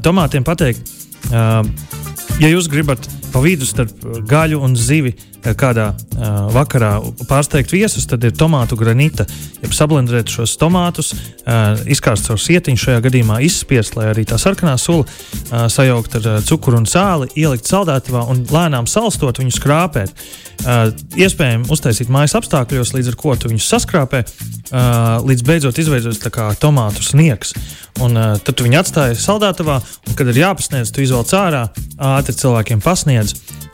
tomātiem 0.05 0.45
pateikt, 0.47 0.89
ja 1.31 2.51
jūs 2.51 2.69
gribat 2.71 3.09
pa 3.33 3.41
vidu 3.43 3.67
starp 3.67 4.05
gaļu 4.29 4.61
un 4.65 4.75
zivi 4.77 5.15
kādā 5.39 5.91
uh, 5.93 6.49
vakarā 6.53 6.97
pārsteigt 7.29 7.71
viesus, 7.71 8.07
tad 8.09 8.23
ir 8.27 8.35
tomātu 8.35 8.77
granīta. 8.79 9.25
Ja 9.61 9.69
sablendēt 9.75 10.31
šos 10.33 10.57
tomātus, 10.59 11.13
uh, 11.13 11.79
izkārst 11.89 12.27
caur 12.27 12.39
sietiņu, 12.41 12.79
šajā 12.83 13.03
gadījumā 13.05 13.39
izspiest, 13.47 13.95
lai 13.95 14.09
arī 14.11 14.25
tā 14.27 14.39
sarkanā 14.41 14.75
sula 14.81 15.05
uh, 15.05 15.67
sajaukt 15.71 16.19
ar 16.19 16.27
uh, 16.27 16.37
cukuru 16.45 16.81
un 16.81 16.87
sāli, 16.89 17.31
ielikt 17.39 17.69
saldētavā 17.69 18.25
un 18.31 18.43
lēnām 18.51 18.87
salstot 18.89 19.39
viņu 19.39 19.55
skrāpēt. 19.55 20.13
Uh, 20.59 20.89
iespējams, 21.15 21.71
uztaisīt 21.71 22.11
mājas 22.11 22.35
apstākļos, 22.35 22.91
līdz 22.97 23.13
ar 23.13 23.19
ko 23.19 23.35
tu 23.39 23.51
viņus 23.51 23.67
saskrāpē, 23.71 24.25
uh, 24.25 25.21
līdz 25.23 25.45
beidzot 25.47 25.79
izveidojas 25.79 26.19
tomātu 26.59 27.05
sniegs. 27.05 27.55
Un, 28.03 28.15
uh, 28.15 28.35
tad 28.43 28.55
tu 28.55 28.63
viņu 28.67 28.79
atstāji 28.79 29.15
saldētavā, 29.19 29.79
un, 30.07 30.15
kad 30.19 30.27
ir 30.31 30.39
jāpasniedz, 30.39 30.91
tu 30.95 31.03
izvelc 31.03 31.31
ārā, 31.35 31.65
ātri 31.99 32.35
cilvēkiem 32.35 32.83
pasniedz, 32.83 33.18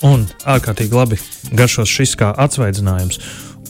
un 0.05 0.25
ārkārtīgi 0.45 0.95
labi 0.95 1.19
garšos 1.55 1.91
šis 1.91 2.15
kā 2.19 2.31
atsveidzinājums. 2.45 3.21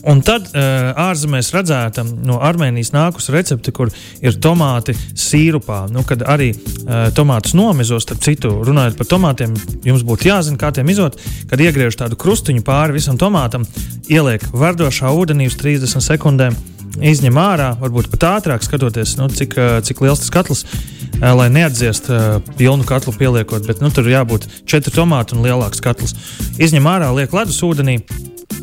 Un 0.06 0.20
tad 0.22 0.44
uh, 0.52 0.92
ārzemēs 1.02 1.48
redzēta 1.50 2.04
no 2.06 2.36
Armēnijas 2.44 2.92
nākusi 2.94 3.32
recepte, 3.34 3.72
kur 3.74 3.90
ir 4.22 4.36
tomāti 4.38 4.94
sīrupā. 4.94 5.80
Nu, 5.90 6.04
kad 6.06 6.22
arī 6.22 6.52
uh, 6.52 7.08
tomātus 7.16 7.56
nomizo, 7.58 7.98
starp 8.02 8.22
citu, 8.22 8.52
runājot 8.68 9.00
par 9.00 9.10
tomātiem, 9.10 9.56
jums 9.86 10.06
būtu 10.06 10.28
jāzina, 10.30 10.60
kā 10.62 10.70
tiem 10.76 10.92
izot. 10.94 11.18
Kad 11.50 11.64
iegriež 11.64 11.98
tādu 11.98 12.18
krustiņu 12.22 12.62
pāri 12.66 13.00
visam 13.00 13.18
tomātam, 13.18 13.66
ieliek 14.06 14.46
verdošā 14.54 15.10
ūdenī 15.10 15.50
uz 15.50 15.58
30 15.58 16.04
sekundēm, 16.06 16.54
izņem 17.00 17.40
ārā, 17.40 17.72
varbūt 17.80 18.10
pat 18.14 18.28
ātrāk 18.36 18.64
skatoties, 18.64 19.16
nu, 19.20 19.28
cik, 19.32 19.56
uh, 19.58 19.78
cik 19.84 20.04
liels 20.04 20.22
tas 20.24 20.32
katls 20.32 20.64
ir 20.66 20.96
lai 21.16 21.48
neatdziest 21.50 22.10
uh, 22.10 22.42
pilnu 22.56 22.84
katlu 22.84 23.12
pieliekot, 23.16 23.66
bet 23.66 23.80
nu, 23.80 23.90
tur 23.90 24.08
jābūt 24.08 24.48
četri 24.68 24.92
tomāti 24.92 25.36
un 25.36 25.44
lielāks 25.46 25.80
katls. 25.80 26.16
Izņem 26.60 26.88
ārā, 26.88 27.12
liek 27.16 27.32
ledus 27.32 27.62
ūdenī. 27.64 28.00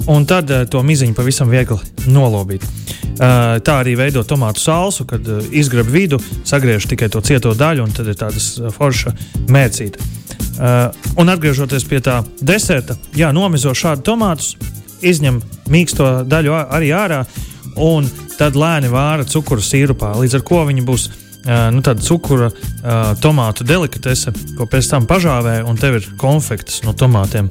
Un 0.10 0.26
tad 0.28 0.50
uh, 0.52 0.64
to 0.70 0.82
miziņu 0.84 1.16
pavisam 1.18 1.50
viegli 1.52 1.78
nolobīt. 2.10 2.66
Uh, 3.14 3.60
tā 3.64 3.80
arī 3.82 3.96
veido 3.98 4.24
tomātu 4.26 4.62
salsu, 4.62 5.06
kad 5.10 5.26
uh, 5.30 5.42
izgrab 5.54 5.90
vidu, 5.90 6.20
sagriež 6.48 6.88
tikai 6.90 7.10
to 7.14 7.22
cieto 7.22 7.54
daļu, 7.58 7.86
un 7.86 7.94
tad 7.94 8.10
ir 8.10 8.18
tāda 8.18 8.42
uh, 8.42 8.74
forša 8.74 9.14
mērcīta. 9.54 10.02
Uh, 10.54 10.94
un 11.22 11.30
atgriežoties 11.34 11.86
pie 11.90 12.02
tā 12.06 12.22
deserta, 12.42 12.98
jā, 13.18 13.32
nomizo 13.34 13.74
šādu 13.78 14.06
tomātus, 14.06 14.54
izņem 15.04 15.42
mīksto 15.74 16.10
daļu 16.30 16.58
arī 16.74 16.94
ārā, 16.96 17.24
un 17.82 18.10
tad 18.38 18.58
lēni 18.60 18.92
vāra 18.94 19.26
cukuru 19.28 19.64
sīrupā. 19.64 20.14
Līdz 20.20 20.40
ar 20.40 20.48
to 20.48 20.64
viņi 20.70 20.86
būs 20.88 21.10
nu, 21.44 21.82
tāda 21.84 22.02
cukura, 22.04 22.50
tomātu 23.24 23.66
delikatese, 23.68 24.32
ko 24.58 24.68
pēc 24.70 24.90
tam 24.94 25.08
pažāvē, 25.10 25.60
un 25.68 25.80
tev 25.80 26.00
ir 26.00 26.08
konfekts 26.20 26.84
no 26.86 26.94
tomātiem. 26.96 27.50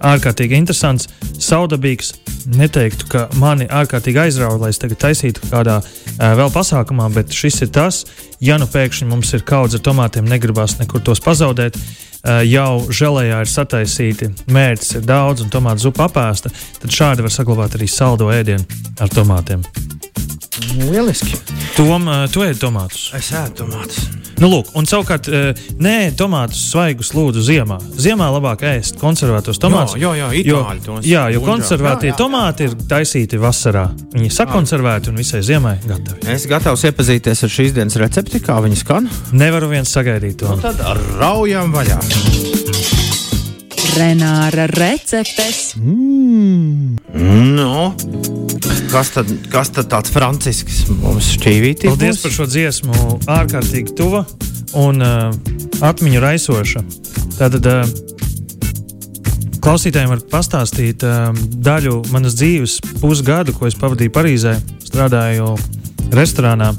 Ārkārtīgi 0.00 0.58
interesants, 0.58 1.10
saudabīgs. 1.38 2.14
Neteiktu, 2.50 3.06
ka 3.12 3.26
mani 3.38 3.66
ārkārtīgi 3.68 4.22
aizrauja, 4.22 4.58
lai 4.62 4.70
es 4.72 4.80
tagad 4.80 4.98
taisītu 5.02 5.44
kādā 5.50 5.76
vēl 6.18 6.48
pasākumā, 6.54 7.10
bet 7.14 7.34
šis 7.36 7.60
ir 7.66 7.72
tas, 7.74 8.06
ja 8.40 8.56
nu 8.58 8.66
pēkšņi 8.70 9.08
mums 9.10 9.34
ir 9.36 9.44
kaudze 9.46 9.78
ar 9.78 9.84
tomātiem, 9.84 10.26
negribas 10.26 10.78
nekur 10.80 11.04
tos 11.04 11.20
pazaudēt. 11.22 11.76
Jau 12.20 12.84
žēlējā 12.92 13.38
ir 13.40 13.48
sataisīti, 13.48 14.28
mērķis 14.52 14.98
ir 14.98 15.06
daudz, 15.08 15.44
un 15.44 15.52
tomātu 15.52 15.86
zupa 15.86 16.08
apēsta, 16.10 16.52
tad 16.82 16.92
šādi 16.92 17.24
var 17.24 17.32
saglabāt 17.32 17.78
arī 17.78 17.88
saldo 17.88 18.28
ēdienu 18.34 18.80
ar 19.00 19.12
tomātiem. 19.12 19.64
Lieliski. 20.76 21.40
Tom, 21.78 22.10
tu 22.32 22.44
ēd 22.44 22.60
tomātus. 22.60 23.08
Es 23.16 23.32
ēdu 23.32 23.62
tomātus. 23.64 24.19
Nu, 24.40 24.48
lūk, 24.48 24.70
un 24.78 24.86
savukārt, 24.88 25.28
nē, 25.84 25.96
tomātus 26.16 26.62
svaigus 26.70 27.10
lūdzu 27.12 27.42
ziemā. 27.44 27.76
Ziemā 28.00 28.30
labāk 28.32 28.64
ēst 28.70 28.96
konservētos 29.00 29.60
tomātus. 29.60 29.98
Jā, 30.00 30.14
jā, 30.16 30.30
jā 30.32 30.40
itāļi 30.40 30.84
tos. 30.86 31.04
Jā, 31.04 31.26
jo 31.34 31.42
konservētie 31.44 32.08
jā, 32.08 32.14
jā. 32.14 32.18
tomāti 32.22 32.70
ir 32.70 32.76
taisīti 32.88 33.40
vasarā. 33.40 33.90
Viņi 34.14 34.32
sakonservēti 34.32 35.12
un 35.12 35.20
visai 35.20 35.42
ziemai 35.44 35.76
gatavi. 35.84 36.24
Es 36.32 36.48
gatavs 36.48 36.86
iepazīties 36.88 37.44
ar 37.44 37.52
šīs 37.58 37.76
dienas 37.76 38.00
recepti, 38.00 38.40
kā 38.40 38.56
viņi 38.64 38.80
skan. 38.80 39.12
Nevaru 39.36 39.68
viens 39.74 39.92
sagaidīt 39.92 40.40
to. 40.40 40.56
Nu, 40.56 40.64
tad 40.64 40.80
raujam 41.20 41.76
vaļā. 41.76 42.00
Renāra 44.00 44.70
receptes. 44.72 45.74
Mm. 45.76 46.96
No. 47.60 48.39
Kas 48.90 49.12
tad, 49.14 49.28
kas 49.52 49.70
tad 49.72 49.88
tāds 49.92 50.12
francisks 50.12 50.82
mums 51.00 51.32
šķīvītī? 51.36 51.88
Paldies 51.88 52.20
par 52.24 52.34
šo 52.34 52.46
dziesmu. 52.50 52.94
Ārkārtīgi 53.30 53.94
tuva 53.96 54.24
un 54.78 55.02
uh, 55.04 55.30
atmiņu 55.86 56.22
raisoša. 56.22 56.82
Tātad 57.38 57.68
uh, 57.70 57.92
klausītājiem 59.62 60.10
var 60.12 60.24
pastāstīt 60.32 61.04
uh, 61.06 61.30
daļu 61.70 62.00
manas 62.14 62.36
dzīves, 62.38 62.78
pusgadu, 63.00 63.54
ko 63.56 63.70
es 63.70 63.78
pavadīju 63.78 64.14
Parīzē. 64.16 64.56
Strādāju 64.90 65.54
restorānā. 66.16 66.72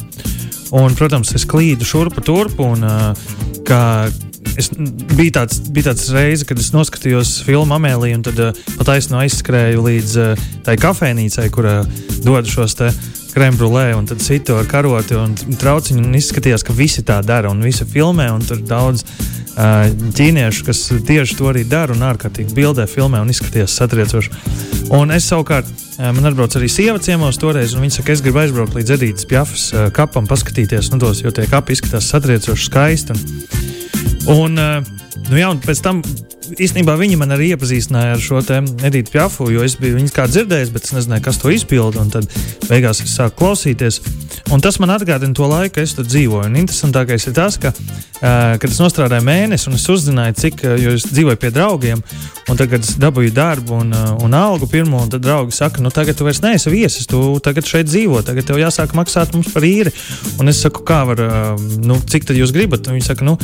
Un, 0.76 0.96
protams, 0.96 1.34
es 1.36 1.48
klīdu 1.48 1.88
šurpu 1.88 2.24
turpu 2.24 2.68
un 2.76 2.86
uh, 2.88 3.32
kā 3.68 3.84
es 4.62 4.70
biju 5.16 5.34
tāds, 5.36 5.60
bija 5.74 5.90
tāds 5.92 6.10
reize, 6.14 6.46
kad 6.48 6.60
es 6.62 6.72
noskatījos 6.76 7.40
filmu 7.48 7.76
Amēliju, 7.78 8.20
un 8.20 8.26
tad 8.26 8.42
uh, 8.42 8.62
pat 8.78 8.94
aizsnu 8.96 9.20
aizskrēju 9.24 9.86
līdz 9.88 10.16
uh, 10.22 10.46
tai 10.66 10.78
kafejnīcai, 10.82 11.48
kur 11.54 11.68
uh, 11.70 12.00
dod 12.26 12.50
šos 12.50 12.78
te 12.80 12.92
krembrulē, 13.32 13.92
un 13.96 14.10
tad 14.10 14.24
citu 14.24 14.58
ar 14.60 14.68
karoti 14.70 15.16
un 15.18 15.36
trauciņu. 15.36 16.04
Un 16.04 16.18
izskatījās, 16.20 16.66
ka 16.68 16.76
visi 16.76 17.04
tā 17.08 17.22
dara, 17.26 17.52
un 17.52 17.64
visi 17.64 17.88
filmē, 17.88 18.28
un 18.36 18.44
tur 18.46 18.60
daudz 18.68 19.06
uh, 19.06 19.88
ķīniešu, 20.18 20.68
kas 20.68 20.84
tieši 21.08 21.40
to 21.40 21.48
arī 21.52 21.64
dara, 21.68 21.96
un 21.96 22.04
ārkārtīgi 22.12 22.56
bildē, 22.58 22.88
filmē, 22.92 23.24
un 23.24 23.32
izskatījās 23.32 23.78
satriecoši. 23.80 24.36
Un 24.92 25.16
es 25.16 25.30
savukārt, 25.32 25.70
man 26.02 26.28
atbrauc 26.28 26.56
arī 26.58 26.68
sieva 26.72 27.00
ciemos 27.00 27.40
toreiz, 27.40 27.78
un 27.78 27.86
viņa 27.86 28.02
saka, 28.02 28.12
es 28.12 28.24
gribu 28.26 28.42
aizbraukt 28.42 28.76
līdz 28.76 28.96
Edītas 28.98 29.28
Pjafas 29.30 29.70
kapam, 29.96 30.28
paskatīties, 30.28 30.92
nu 30.92 31.00
tos, 31.00 31.24
jo 31.24 31.32
tie 31.32 31.46
kapi 31.48 31.78
izskatās 31.78 32.10
satriecoši 32.12 32.68
skaisti. 32.68 33.16
Un, 33.16 33.61
Un, 34.28 34.58
eh, 34.58 34.82
nu 35.30 35.40
jā, 35.40 35.50
un 35.52 35.62
pēc 35.64 35.82
tam 35.84 36.04
īstenībā 36.60 36.96
viņi 37.00 37.18
man 37.20 37.36
arī 37.36 37.52
iepazīstināja 37.56 38.16
ar 38.16 38.24
šo 38.24 38.42
Edītu 38.42 39.14
Pjafu, 39.14 39.50
jo 39.54 39.64
es 39.66 39.78
biju 39.80 40.00
viņas 40.00 40.16
kā 40.16 40.28
dzirdējis, 40.30 40.72
bet 40.74 40.88
es 40.88 40.96
nezināju, 40.96 41.24
kas 41.28 41.40
to 41.42 41.52
izpilda. 41.54 42.06
Tad 42.12 42.28
beigās 42.68 43.04
es 43.04 43.16
sāku 43.16 43.38
klausīties. 43.44 44.02
Un 44.52 44.64
tas 44.64 44.80
man 44.82 44.92
atgādina 44.92 45.36
to 45.38 45.48
laiku, 45.48 45.76
kad 45.78 45.88
es 45.88 45.96
tur 45.96 46.08
dzīvoju. 46.08 46.50
Un 46.50 46.60
interesantākais 46.60 47.28
ir 47.30 47.36
tas, 47.38 47.58
ka, 47.62 47.72
uh, 47.72 48.58
kad 48.60 48.68
es 48.68 48.82
strādāju 48.82 49.26
mēnesi, 49.28 49.70
un 49.70 49.78
es 49.78 49.88
uzzināju, 49.92 50.38
cik, 50.42 50.64
jo 50.82 50.96
es 50.98 51.08
dzīvoju 51.12 51.40
pie 51.40 51.52
draugiem, 51.56 52.02
un 52.52 52.60
tagad 52.60 52.84
es 52.84 52.98
dabūju 53.00 53.36
darbu 53.36 53.78
un, 53.84 53.94
uh, 53.96 54.16
un 54.26 54.36
algu 54.36 54.68
pirmo, 54.72 55.04
un 55.06 55.12
tad 55.14 55.24
draugi 55.24 55.56
saka, 55.56 55.84
nu 55.84 55.94
tagad 55.94 56.20
tu 56.20 56.28
vairs 56.28 56.42
neesi 56.44 56.74
viesis, 56.74 57.08
tu 57.10 57.22
tagad 57.44 57.68
šeit 57.68 57.88
dzīvo, 57.88 58.24
tagad 58.28 58.50
tev 58.50 58.60
jāsāk 58.60 58.96
maksāt 58.98 59.36
mums 59.36 59.52
par 59.54 59.68
īri. 59.68 59.94
Un 60.42 60.52
es 60.52 60.64
saku, 60.66 60.84
kā 60.88 61.04
var, 61.08 61.24
uh, 61.24 61.70
nu, 61.80 62.02
cik 62.12 62.28
tad 62.28 62.40
jūs 62.40 62.56
gribat? 62.56 62.90
Un 62.90 63.00
viņi 63.00 63.08
saka, 63.08 63.28
nu, 63.28 63.38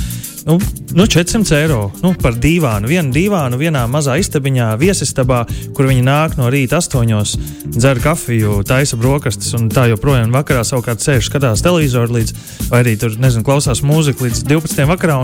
nu, 0.48 0.60
nu 0.98 1.08
400 1.08 1.56
eiro 1.56 1.57
nu, 2.04 2.12
par 2.22 2.36
divānu 2.38 2.89
vienu 2.91 3.10
divānu 3.13 3.58
vienā 3.58 3.82
mazā 3.89 4.17
istabiņā, 4.22 4.67
viesistabā, 4.78 5.39
kur 5.74 5.88
viņi 5.89 6.04
nāk 6.06 6.36
no 6.38 6.52
rīta 6.54 6.78
astoņos, 6.78 7.34
dzer 7.74 8.02
kafiju, 8.04 8.60
taisa 8.67 9.00
brokastis 9.00 9.56
un 9.58 9.65
tā 9.74 9.88
joprojām. 9.91 10.36
Vakarā 10.36 10.62
savukārt 10.67 11.02
sēž 11.02 11.32
skatās 11.32 11.63
televizoru 11.65 12.20
līdz, 12.20 12.36
vai 12.70 12.84
arī 12.84 12.93
tur, 13.02 13.15
nezinu, 13.17 13.46
klausās 13.48 13.82
mūziku 13.82 14.28
līdz 14.28 14.43
12. 14.52 14.86
vakarā, 14.91 15.17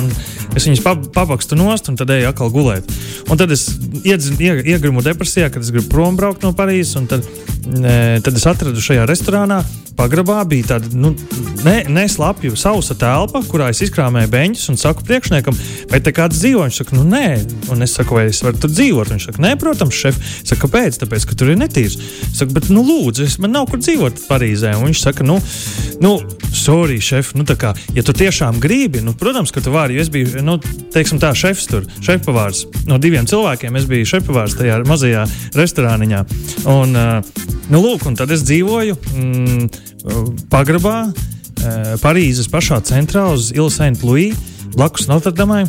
es 0.58 0.66
viņus 0.66 0.82
papakstu 1.14 1.60
nost, 1.60 1.92
un 1.92 2.02
tad 2.02 2.10
eju 2.16 2.32
atkal 2.32 2.50
gulēt. 2.54 2.90
Un 3.30 3.38
tad 3.38 3.54
es 3.54 3.68
iedzinu, 4.02 4.40
ie, 4.42 4.58
iegrimu 4.74 5.06
depresijā, 5.06 5.52
kad 5.54 5.62
es 5.62 5.70
gribu 5.76 5.92
prom 5.94 6.18
braukt 6.18 6.42
no 6.42 6.56
Parīzes, 6.58 6.98
tad, 7.12 7.30
e, 7.70 7.98
tad 8.26 8.34
es 8.34 8.50
atradu 8.50 8.82
šajā 8.82 9.06
restorānā 9.10 9.62
pagrabā 9.98 10.42
bija 10.50 10.74
tāda 10.74 10.90
nu, 10.98 11.14
ne, 11.68 11.78
neslapja 11.92 12.56
sausa 12.60 12.98
telpa, 13.00 13.44
kurā 13.50 13.72
es 13.74 13.84
izkrāmēju 13.86 14.32
beņķus 14.34 14.70
un 14.74 14.82
saku 14.82 15.06
priekšniekam, 15.08 15.58
vai 15.92 16.02
te 16.04 16.16
kāds 16.16 16.42
dzīvo? 16.42 16.68
Viņš 16.68 16.82
saka, 16.84 16.98
nu 17.00 17.08
nē, 17.08 17.28
Un 17.74 17.82
es 17.82 17.94
saku, 17.96 18.18
vai 18.18 18.28
es 18.28 18.42
varu 18.44 18.60
tur 18.60 18.72
dzīvot? 18.74 19.12
Viņš 19.14 19.26
saka, 19.30 19.42
nē, 19.44 19.54
protams, 19.62 19.96
šef. 19.96 20.18
Es 20.44 20.52
saku, 20.52 20.68
kāpēc? 20.68 20.98
Tāpēc, 21.02 21.26
ka 21.30 21.38
tur 21.40 21.54
ir 21.54 21.60
netīrs. 21.60 21.96
Es 22.28 22.42
saku, 22.42 22.56
bet, 22.58 22.68
nu, 22.74 22.84
lūdzu, 22.86 23.26
es, 23.28 23.38
man 23.42 23.54
nav 23.56 23.70
kur 23.72 23.82
dzīvot 23.82 24.26
Parīzē. 24.28 24.76
Un 24.78 24.90
viņš 24.90 25.04
saka, 25.06 25.26
nu, 25.28 25.40
nu 26.04 26.14
sorry, 26.54 27.00
šef, 27.04 27.34
nu, 27.40 27.48
tā 27.48 27.56
kā, 27.60 27.74
ja 27.96 28.06
tu 28.06 28.16
tiešām 28.18 28.60
gribi, 28.64 29.04
nu, 29.06 29.16
protams, 29.18 29.54
ka 29.56 29.64
tu 29.64 29.74
vari. 29.74 29.98
Es 30.02 30.12
biju, 30.14 30.44
nu, 30.46 30.60
teiksim, 30.94 31.22
tā, 31.24 31.34
šefs 31.38 31.70
tur, 31.72 31.88
šefpavārs. 32.04 32.66
No 32.90 33.00
diviem 33.02 33.28
cilvēkiem 33.30 33.80
es 33.80 33.90
biju 33.90 34.12
šefpavārs 34.14 34.58
tajā 34.60 34.82
mazajā 34.90 35.26
restorāniņā. 35.58 36.24
Un, 36.74 36.98
uh, 37.00 37.46
nu, 37.72 37.80
lūk, 37.80 38.10
un 38.10 38.20
tad 38.20 38.34
es 38.36 38.46
dzīvoju 38.50 39.00
mm, 39.16 39.70
pagrabā. 40.52 40.98
Parīzes 42.04 42.50
pašā 42.52 42.82
centrā 42.88 43.28
uz 43.34 43.52
Ilu 43.56 43.70
St. 43.72 44.04
Louis, 44.04 44.36
blakus 44.76 45.08
Notre-Damai. 45.08 45.66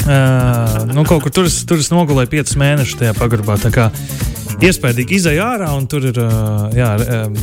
Uh, 0.00 0.94
nu, 0.94 1.04
kaut 1.04 1.22
kur 1.22 1.30
tur 1.30 1.48
es, 1.48 1.60
tur 1.68 1.80
es 1.80 1.90
nogulēju 1.92 2.30
piecus 2.32 2.56
mēnešus 2.60 2.96
tajā 3.02 3.14
pagrabā. 3.18 3.58
Tā 3.60 3.68
kā 3.74 3.90
iespējams 4.64 5.12
izēja 5.12 5.50
ārā 5.54 5.68
un 5.76 5.86
tur 5.90 6.06
ir. 6.08 6.16
Uh, 6.16 6.70
jā, 6.72 6.94
um, 7.20 7.36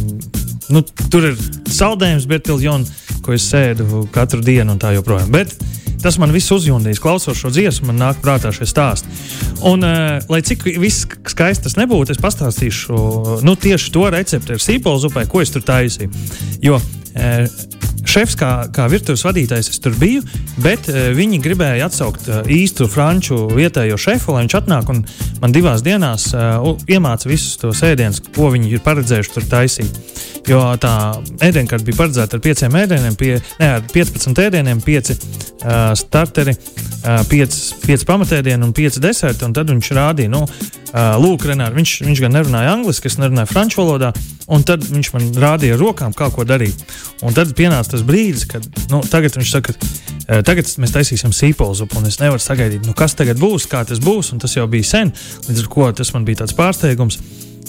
nu, 0.74 0.82
tur 1.14 1.30
ir 1.30 1.38
saldējums, 1.70 2.26
Bertiljons, 2.30 2.94
ko 3.24 3.36
es 3.38 3.46
sēdu 3.52 4.08
katru 4.14 4.42
dienu 4.42 4.74
un 4.74 4.82
tā 4.82 4.96
joprojām. 4.98 5.30
Bet 5.36 5.54
tas 6.02 6.18
man 6.22 6.34
viss 6.34 6.52
uzjundīs. 6.54 7.02
Klausos 7.04 7.38
šo 7.38 7.54
dziesmu, 7.54 7.92
man 7.92 8.02
nāk 8.02 8.22
prātā 8.26 8.50
šie 8.56 8.68
stāsti. 8.70 9.14
Un, 9.68 9.86
uh, 9.86 10.18
lai 10.32 10.42
cik 10.46 10.66
viss 10.82 11.06
skaists 11.30 11.70
tas 11.70 11.78
nebūtu, 11.78 12.16
es 12.16 12.22
pastāstīšu 12.24 13.44
nu, 13.46 13.54
tieši 13.54 13.94
to 13.94 14.10
recepti 14.18 14.58
ar 14.58 14.66
sīpolu 14.66 15.06
zupai, 15.06 15.28
ko 15.30 15.46
es 15.46 15.54
tur 15.54 15.66
taisīju. 15.68 16.10
Jo 16.66 16.82
šefs, 18.08 18.36
kā, 18.40 18.52
kā 18.74 18.88
virtuves 18.92 19.24
vadītājs, 19.28 19.72
es 19.72 19.82
tur 19.84 19.96
biju, 20.00 20.24
bet 20.64 20.88
uh, 20.92 21.10
viņi 21.18 21.42
gribēja 21.44 21.90
atsaukt 21.90 22.30
uh, 22.30 22.40
īstu 22.52 22.88
franču 22.92 23.44
vietējo 23.52 23.98
šefu, 24.00 24.34
lai 24.36 24.46
viņš 24.46 24.58
atnāk 24.62 24.92
un 24.94 25.04
man 25.42 25.56
divās 25.56 25.84
dienās 25.86 26.30
uh, 26.36 26.72
iemāca 26.90 27.30
visus 27.30 27.60
tos 27.62 27.84
ēdienus, 27.88 28.24
ko 28.36 28.52
viņi 28.54 28.74
ir 28.78 28.84
paredzējuši 28.86 29.36
tur 29.36 29.48
taisīt. 29.52 30.02
Jo 30.48 30.62
tā 30.80 30.94
ēdienkarte 31.44 31.84
bija 31.84 32.00
paredzēta 32.00 32.38
ar 32.38 32.44
pieciem 32.44 32.76
ēdieniem, 32.80 33.16
pie, 33.20 33.34
ne, 33.60 33.72
ar 33.78 33.88
15 33.92 34.44
ēdieniem, 34.46 34.80
5 34.86 35.12
uh, 35.12 35.92
starteri, 36.00 36.54
uh, 36.56 37.26
5, 37.28 37.58
5 37.84 38.06
pamatēdieni 38.08 38.64
un 38.64 38.72
5 38.78 39.02
deserti. 39.04 39.44
Un 39.44 39.56
tad 39.58 39.74
viņš 39.74 39.92
rādīja, 39.98 40.32
nu, 40.32 40.46
uh, 40.94 41.16
lūk, 41.22 41.46
Renāri, 41.50 41.78
viņš, 41.78 41.94
viņš 42.08 42.22
gan 42.24 42.36
nerunāja 42.36 42.74
angliski, 42.76 43.10
es 43.10 43.18
nerunāju 43.20 43.50
franču 43.52 43.82
valodā. 43.82 44.12
Un 44.48 44.64
tad 44.68 44.86
viņš 44.88 45.10
man 45.12 45.26
rādīja 45.44 45.76
ar 45.76 45.82
rokām, 45.82 46.14
kā 46.16 46.30
ko 46.32 46.46
darīt. 46.48 46.84
Un 47.26 47.36
tad 47.36 47.52
pienāca 47.58 47.96
tas 47.96 48.06
brīdis, 48.08 48.46
kad 48.48 48.64
nu, 48.92 49.02
viņš 49.04 49.52
saka, 49.52 49.76
uh, 49.76 50.40
tagad 50.48 50.70
mēs 50.80 50.96
taisīsim 50.96 51.36
sīpolu 51.36 51.76
zupu, 51.82 52.00
un 52.00 52.08
es 52.08 52.20
nevaru 52.22 52.44
sagaidīt, 52.44 52.88
nu, 52.88 52.96
kas 52.98 53.18
tagad 53.20 53.42
būs, 53.42 53.68
kā 53.72 53.84
tas 53.88 54.00
būs. 54.04 54.32
Tas 54.40 54.56
jau 54.56 54.68
bija 54.72 54.88
sen, 54.88 55.12
līdz 55.50 55.66
ar 55.66 55.70
to 55.74 55.92
tas 56.00 56.14
man 56.16 56.28
bija 56.28 56.44
tāds 56.46 56.56
pārsteigums. 56.58 57.20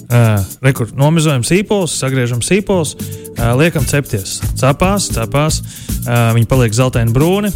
Uh, 0.09 0.41
Rekur, 0.65 0.89
nomizojam 0.97 1.43
sīpolus, 1.45 1.99
sagriežam 2.01 2.41
sīpolus, 2.41 2.95
uh, 2.97 3.53
liekam 3.61 3.85
cepties. 3.85 4.39
Cepās, 4.57 5.11
cepās, 5.13 5.61
uh, 6.07 6.31
viņi 6.39 6.49
paliek 6.49 6.73
zeltaini 6.73 7.13
brūni. 7.13 7.53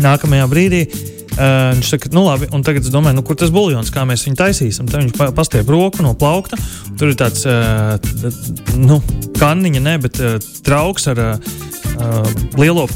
Nākamajā 0.00 0.48
brīdī 0.50 0.82
uh, 0.88 1.19
viņš 1.36 1.90
saka, 1.94 2.10
nu 2.14 2.24
labi, 2.26 2.48
un 2.54 2.64
tagad 2.66 2.84
es 2.84 2.92
domāju, 2.92 3.18
nu, 3.18 3.24
kur 3.26 3.38
tas 3.38 3.52
buļļons, 3.54 3.92
kā 3.94 4.04
mēs 4.08 4.26
viņu 4.26 4.38
taisīsim. 4.40 4.90
Tad 4.90 5.04
viņš 5.04 5.34
pastiep 5.36 5.70
roku 5.70 6.04
no 6.04 6.14
plaukta. 6.18 6.58
Tur 6.98 7.12
ir 7.12 7.18
tāds, 7.20 7.46
uh, 7.48 7.96
nu, 8.80 9.00
kanniņa, 9.38 9.82
ne, 9.84 9.96
bet 10.02 10.20
uh, 10.20 10.36
trauks 10.66 11.08
ar 11.12 11.22
uh, 11.24 12.30
lielo 12.60 12.86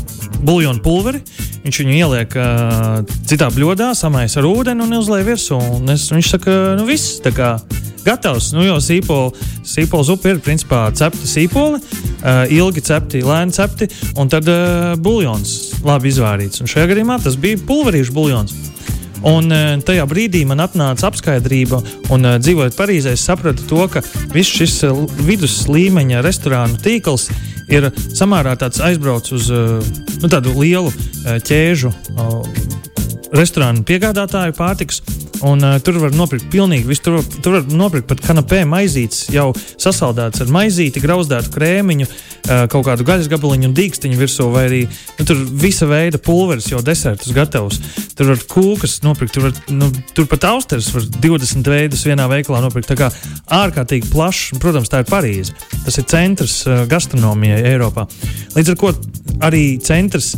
buļļonu 0.44 0.84
pulveri. 0.84 1.22
Viņš 1.64 1.78
viņu 1.80 1.94
ieliek 1.96 2.34
uh, 2.36 2.98
citā 3.24 3.48
bļodā, 3.48 3.94
samaisa 3.96 4.42
ar 4.42 4.48
ūdeni 4.50 4.84
un 4.84 4.98
uzliek 4.98 5.24
virsū. 5.24 5.56
Un 5.78 5.88
es, 5.94 6.10
viņš 6.12 6.34
saka, 6.34 6.56
nu 6.76 6.84
viss, 6.84 7.22
tā 7.24 7.32
kā 7.32 7.54
gatavs. 8.04 8.50
Nu, 8.52 8.66
jo 8.66 8.76
sīpola, 8.84 9.32
sīpola 9.64 10.04
zupa 10.04 10.28
ir 10.28 10.42
principā 10.44 10.82
cepta 10.92 11.24
sīpoli, 11.28 11.80
uh, 11.80 12.44
ilgi 12.52 12.84
cepti, 12.84 13.24
lēni 13.24 13.56
cepti, 13.56 13.88
un 14.20 14.28
tad 14.28 14.50
uh, 14.52 14.92
buļļons 15.00 15.56
labi 15.88 16.12
izvārīts. 16.12 16.60
Un 16.60 16.68
šajā 16.68 16.92
gadījumā 16.92 17.16
tas 17.24 17.40
bija 17.40 17.62
pulverīšu 17.64 18.12
buļļons. 18.18 18.54
Un 19.32 19.48
uh, 19.48 19.64
tajā 19.88 20.04
brīdī 20.10 20.44
man 20.44 20.60
atnāca 20.66 21.08
apskaidrība, 21.08 21.80
un 22.12 22.28
dzīvojot 22.44 22.76
Parīzē, 22.76 23.16
es 23.16 23.24
sapratu 23.24 23.64
to, 23.72 23.88
ka 23.88 24.04
viss 24.36 24.52
šis 24.60 24.82
uh, 24.90 25.00
vidus 25.24 25.62
līmeņa 25.72 26.20
restorānu 26.28 26.76
tīkls 26.84 27.30
ir 27.32 27.53
samērā 28.14 28.56
aizbraucis 28.84 29.32
uz 29.38 29.50
uh, 29.52 29.92
nu, 30.22 30.30
tādu 30.30 30.54
lielu 30.58 30.90
uh, 30.90 31.36
ķēžu. 31.44 31.92
Uh, 32.14 32.42
restorānu 33.34 33.84
piegādātāju 33.88 34.54
pārtikas. 34.58 35.02
Un, 35.44 35.60
uh, 35.60 35.76
tur 35.84 35.98
var 36.00 36.14
nopirkt 36.16 36.46
pilnīgi 36.52 36.88
visu. 36.88 37.02
Tur, 37.04 37.18
tur 37.44 37.58
var 37.58 37.66
nopirkt 37.68 38.08
pat 38.08 38.22
kanapē 38.24 38.62
maizītes, 38.68 39.26
jau 39.34 39.50
sasaldēts 39.80 40.40
ar 40.40 40.52
maizīti, 40.54 41.02
grauzdētu 41.04 41.52
krēmiņu, 41.52 42.06
uh, 42.08 42.64
kaut 42.72 42.86
kādu 42.88 43.04
gaļas 43.04 43.28
gabaliņu 43.32 43.68
un 43.68 43.76
dīkstiņu 43.76 44.20
virsū, 44.20 44.48
vai 44.54 44.64
arī 44.70 44.80
nu, 44.88 45.26
tur 45.28 45.42
visa 45.64 45.88
veida 45.90 46.20
pulveris 46.22 46.70
jau 46.72 46.80
desertus 46.84 47.34
gatavs. 47.36 47.80
Tur 48.16 48.32
var 48.32 48.44
kūkas 48.54 48.96
nopirkt, 49.04 49.36
tur, 49.36 49.50
var, 49.50 49.60
nu, 49.74 49.90
tur 50.16 50.28
pat 50.30 50.48
austeres 50.54 50.88
var 50.94 51.04
20 51.20 51.72
veidus 51.74 52.06
vienā 52.08 52.28
veikalā 52.30 52.62
nopirkt. 52.64 52.88
Tā 52.94 52.98
kā 52.98 53.10
ārkārtīgi 53.60 54.08
plašs, 54.14 54.56
protams, 54.62 54.88
tā 54.92 55.02
ir 55.04 55.10
Parīze. 55.12 55.52
Tas 55.84 56.00
ir 56.00 56.08
centrs 56.08 56.62
uh, 56.64 56.86
gastronomijai 56.88 57.60
Eiropā. 57.74 58.08
Līdz 58.56 58.72
ar 58.72 58.80
to 58.80 58.96
arī 59.44 59.64
centrs 59.84 60.32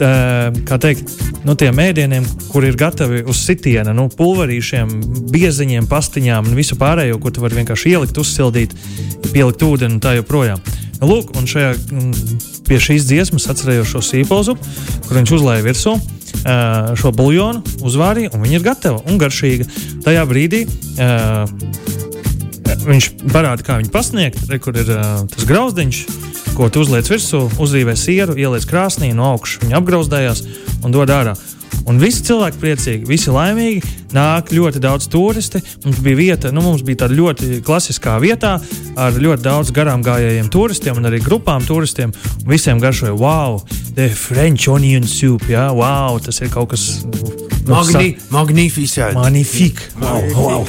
kā 0.00 0.78
teikt, 0.80 1.12
nu, 1.44 1.54
tiem 1.58 1.78
ēdieniem, 1.82 2.26
kur 2.50 2.64
ir 2.64 2.78
gatavi 2.80 3.22
uz 3.28 3.42
sitiena, 3.44 3.92
nu, 3.96 4.08
pulverīšiem, 4.16 4.92
bieziņiem, 5.32 5.88
pastiņām 5.90 6.50
un 6.50 6.56
visu 6.58 6.78
pārējo, 6.80 7.18
ko 7.20 7.32
tu 7.34 7.44
vari 7.44 7.60
vienkārši 7.60 7.94
ielikt, 7.94 8.20
uzsildīt, 8.20 8.76
pielikt 9.30 9.64
ūdeni 9.66 9.98
un 9.98 10.00
tā 10.02 10.16
joprojām. 10.18 10.62
Nu, 11.00 11.08
lūk, 11.08 11.34
un 11.36 11.48
šajā, 11.48 11.74
pie 12.68 12.80
šīs 12.80 13.06
dziesmas 13.08 13.48
atcerējos 13.52 13.92
šo 13.92 14.02
sīpolzu, 14.04 14.56
kur 15.06 15.20
viņš 15.20 15.36
uzlēja 15.38 15.66
virsū 15.68 15.94
šo 17.00 17.12
buļļonu, 17.16 17.78
uzvārīja, 17.84 18.32
un 18.34 18.44
viņa 18.44 18.58
ir 18.58 18.64
gatava 18.64 19.00
un 19.08 19.18
garšīga. 19.20 19.66
Tajā 20.06 20.24
brīdī 20.30 20.64
viņš 22.86 23.08
parāda, 23.32 23.64
kā 23.66 23.80
viņu 23.80 23.92
pasniegt, 23.92 24.44
re, 24.48 24.60
kur 24.62 24.76
ir 24.78 24.88
tas 24.88 25.48
grauzdiņš 25.48 26.04
ko 26.60 26.68
tu 26.68 26.82
uzliec 26.84 27.08
virsū, 27.08 27.46
uzrīvē 27.56 27.94
sieru, 27.96 28.34
ieliec 28.36 28.66
krāsnī, 28.68 29.14
no 29.16 29.30
augšas 29.32 29.62
viņa 29.62 29.78
apgrauzdējās 29.78 30.42
un 30.84 30.92
dod 30.92 31.08
ārā. 31.08 31.32
Un 31.88 31.96
visi 31.96 32.20
cilvēki 32.26 32.60
priecīgi, 32.60 33.08
visi 33.08 33.32
laimīgi. 33.32 33.80
Nāk 34.12 34.50
ļoti 34.52 34.82
daudz 34.82 35.06
turisti. 35.08 35.62
Mums 35.86 36.02
bija 36.04 36.18
vieta, 36.18 36.50
nu, 36.52 36.60
mums 36.66 36.82
bija 36.84 37.06
tāda 37.06 37.16
ļoti 37.16 37.62
klasiskā 37.64 38.18
vietā 38.20 38.58
ar 39.00 39.16
ļoti 39.16 39.46
daudz 39.46 39.72
garām 39.72 40.04
gājējiem 40.04 40.50
turistiem 40.52 41.00
un 41.00 41.08
arī 41.08 41.22
grupām 41.24 41.64
turistiem. 41.64 42.12
Visiem 42.44 42.82
garšoja, 42.82 43.16
wow, 43.16 43.62
the 43.96 44.10
French 44.12 44.68
onion 44.68 45.08
soup, 45.08 45.48
jā, 45.48 45.70
wow, 45.72 46.20
tas 46.20 46.42
ir 46.44 46.52
kaut 46.52 46.74
kas. 46.74 46.90
Nu, 47.64 47.78
Magni, 47.78 48.16
magnificent. 48.34 49.16
Magnifique. 49.16 49.88
Wow, 50.00 50.28
wow. 50.36 50.66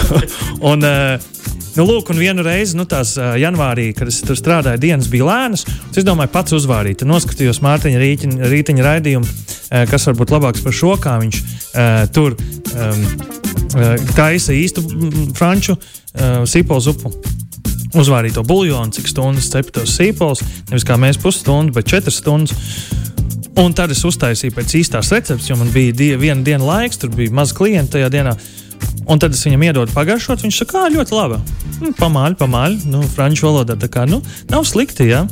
un, 0.72 0.88
uh, 0.88 1.36
Nu, 1.76 1.84
lūk, 1.86 2.10
un 2.12 2.18
vienu 2.18 2.42
reizi, 2.46 2.76
nu, 2.78 2.86
tās 2.88 3.14
uh, 3.18 3.34
janvārī, 3.38 3.90
kad 3.96 4.10
es 4.10 4.20
tur 4.26 4.38
strādāju, 4.38 4.80
dienas 4.82 5.10
bija 5.12 5.28
lēnas. 5.28 5.66
Es 5.94 6.06
domāju, 6.06 6.32
pats 6.34 6.56
uzvārīt. 6.56 7.04
Noskatījos 7.06 7.60
Mārtiņa 7.64 8.00
rītiņa, 8.02 8.50
rītiņa 8.52 8.86
raidījumu, 8.86 9.28
uh, 9.28 9.84
kas 9.90 10.08
varbūt 10.10 10.34
labāks 10.34 10.64
par 10.64 10.76
šo, 10.76 10.94
kā 11.02 11.18
viņš 11.22 11.40
uh, 11.42 12.04
tur 12.14 12.38
um, 12.38 13.04
uh, 13.76 13.92
taisa 14.16 14.56
īstu 14.56 14.84
franču 15.38 15.76
uh, 15.78 16.46
sīpolu 16.48 16.86
zupu 16.88 17.12
uzvārīto 17.96 18.42
buļļonu, 18.44 18.94
cik 18.98 19.08
stundas 19.08 19.48
ceptos 19.52 19.96
sīpols. 19.96 20.42
Nevis 20.70 20.86
kā 20.88 20.98
mēs 21.00 21.20
pusstundu, 21.20 21.74
bet 21.76 21.88
četras 21.88 22.20
stundas. 22.20 22.56
Un 23.58 23.72
tad 23.74 23.90
es 23.90 24.04
uztaisīju 24.06 24.54
pēc 24.54 24.76
īstās 24.78 25.10
receptes, 25.10 25.48
jo 25.50 25.56
man 25.58 25.72
bija 25.74 25.94
die, 25.96 26.12
viena 26.20 26.44
diena 26.46 26.62
laiks, 26.62 27.00
tur 27.00 27.10
bija 27.14 27.34
maz 27.34 27.54
klientu 27.56 27.96
tajā 27.96 28.10
dienā. 28.14 28.36
Un 29.08 29.20
tad 29.22 29.32
es 29.32 29.44
viņam 29.46 29.64
iedodu 29.70 29.94
pagaršot. 29.96 30.42
Viņš 30.44 30.62
saka, 30.62 30.74
ka 30.74 30.92
ļoti 30.92 31.16
labi. 31.16 31.38
Nu, 31.80 31.92
pamāļ, 31.96 32.36
pamāļ. 32.40 32.80
Nu, 32.92 33.02
franču 33.14 33.48
valodā 33.48 33.78
tā 33.80 33.88
kā 33.92 34.04
nu, 34.08 34.20
nav 34.52 34.66
slikti. 34.68 35.08
Ja? 35.08 35.24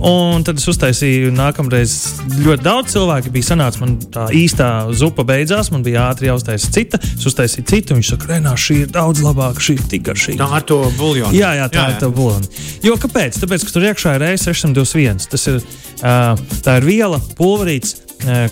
Un 0.00 0.44
tad 0.46 0.60
es 0.60 0.64
uztaisīju 0.70 1.32
nākamreiz 1.36 1.94
ļoti 2.40 2.64
daudz 2.64 2.94
cilvēku. 2.94 3.32
Bija 3.34 3.50
sanācis, 3.50 3.80
man 3.82 3.96
tā 4.12 4.26
īstā 4.36 4.68
zupa 4.96 5.26
beidzās, 5.28 5.68
man 5.74 5.84
bija 5.86 6.06
ātri 6.08 6.30
jāuztaisa 6.30 6.72
cita. 6.72 7.00
Es 7.04 7.26
uztaisīju 7.28 7.66
citu, 7.68 7.98
viņš 7.98 8.12
saka, 8.14 8.30
Renā, 8.32 8.54
šī 8.56 8.78
ir 8.86 8.92
daudz 8.94 9.20
labāka, 9.24 9.62
šī 9.64 9.76
ir 9.76 9.86
tik 9.92 10.06
garšīga. 10.08 10.40
Tā 10.40 10.60
ar 10.60 10.66
to 10.68 10.82
buļbuļsāļu. 10.88 11.36
Jā, 11.36 11.54
jā, 11.60 11.70
tā 11.72 11.82
jā, 11.82 11.86
jā. 11.86 11.96
ir 11.96 12.00
tā 12.00 12.12
buļbuļsāļu. 12.16 12.68
Jo 12.88 12.98
kāpēc? 13.04 13.40
Tāpēc, 13.44 13.66
ka 13.66 13.76
tur 13.76 13.88
iekšā 13.90 14.14
ir 14.16 14.26
E621. 14.30 15.26
Tas 15.34 15.48
ir, 15.52 15.60
tā 16.00 16.78
ir 16.80 16.88
viela, 16.88 17.20
pulverīts, 17.36 17.98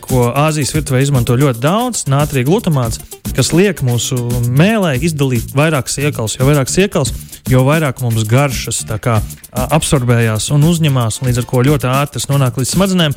ko 0.05 0.31
Āzijas 0.33 0.73
virtuvē 0.77 1.03
izmanto 1.05 1.37
ļoti 1.37 1.65
daudz, 1.65 2.07
nātrija 2.09 2.49
glutamāts 2.49 3.01
kas 3.37 3.53
liek 3.55 3.81
mūsu 3.87 4.17
mēlē 4.59 4.97
izdalīt 5.05 5.53
vairāk 5.57 5.91
siekals. 5.93 6.39
Jo 6.39 6.49
vairāk 6.49 6.71
siekals, 6.73 7.13
jo 7.51 7.63
vairāk 7.67 8.03
mums 8.05 8.27
garšas 8.29 8.83
kā, 9.03 9.19
absorbējās 9.53 10.51
un 10.55 10.67
uzņemās, 10.69 11.21
un 11.21 11.31
līdz 11.31 11.43
ar 11.43 11.49
to 11.51 11.65
ļoti 11.71 11.91
ātri 11.93 12.19
tas 12.19 12.29
nonāk 12.31 12.61
līdz 12.61 12.75
smadzenēm 12.75 13.17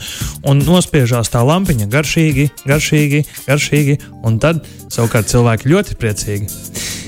un 0.50 0.64
nospiežās 0.68 1.34
tā 1.34 1.44
lampiņa 1.48 1.90
garšīgi, 1.92 2.50
garšīgi, 2.70 3.26
garšīgi, 3.48 4.00
un 4.28 4.40
tad 4.44 4.66
savukārt 4.92 5.32
cilvēki 5.32 5.72
ļoti 5.74 6.00
priecīgi. 6.02 7.01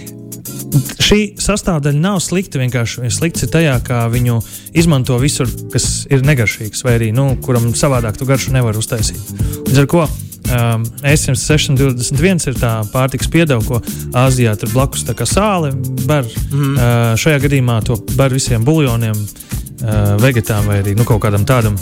Šī 0.74 1.22
sastāvdaļa 1.42 2.02
nav 2.02 2.20
slikta. 2.24 2.62
Vienkārši 2.62 3.12
slikts 3.14 3.46
ir 3.46 3.52
tajā, 3.54 3.78
kā 3.86 4.04
viņu 4.12 4.40
izmanto 4.78 5.18
visur, 5.22 5.50
kas 5.74 6.06
ir 6.10 6.26
negaršīgs, 6.26 6.84
vai 6.86 6.98
arī 6.98 7.10
nu, 7.16 7.34
kuram 7.46 7.72
savādāk 7.78 8.18
tu 8.20 8.30
garšu 8.30 8.56
nevar 8.56 8.78
uztaisīt. 8.80 9.34
Līdz 9.70 9.84
ar 9.84 9.92
to 9.96 10.06
Um, 10.54 10.84
S621 11.08 12.50
ir 12.52 12.58
tā 12.60 12.72
pārtiks 12.92 13.30
piedeva, 13.32 13.64
ko 13.64 13.80
Āzijā 14.20 14.52
tur 14.60 14.74
blakus 14.74 15.06
tā 15.08 15.16
kā 15.16 15.26
sāli 15.26 15.72
bar. 16.04 16.28
Mm. 16.52 16.76
Uh, 16.76 17.16
šajā 17.18 17.40
gadījumā 17.46 17.80
to 17.88 17.98
bar 18.20 18.36
visiem 18.36 18.68
buļļoniem, 18.68 19.24
uh, 19.24 20.14
vegetām 20.22 20.68
vai 20.68 20.82
arī 20.84 20.98
nu, 21.00 21.08
kaut 21.08 21.24
kādam 21.24 21.48
tādam 21.48 21.80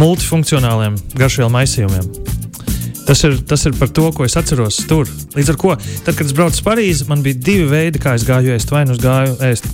multifunkcionāliem 0.00 0.96
garšvielu 1.20 1.52
maisījumiem. 1.52 2.31
Tas 3.06 3.24
ir, 3.26 3.34
tas 3.48 3.64
ir 3.66 3.74
par 3.78 3.90
to, 3.90 4.06
ko 4.14 4.26
es 4.26 4.36
atceros 4.38 4.78
tur. 4.88 5.08
Līdz 5.34 5.52
ar 5.52 5.58
to, 5.58 5.74
tad, 6.06 6.14
kad 6.14 6.26
es 6.26 6.34
braucu 6.36 6.58
uz 6.58 6.64
Parīzi, 6.64 7.08
man 7.10 7.24
bija 7.24 7.40
divi 7.50 7.66
veidi, 7.70 8.00
kā 8.02 8.14
es 8.18 8.26
gāju 8.28 8.54
ēst. 8.54 8.70
Vai 8.72 8.84
nu 8.86 8.94
es 8.94 9.02
gāju 9.02 9.34
ēst 9.42 9.66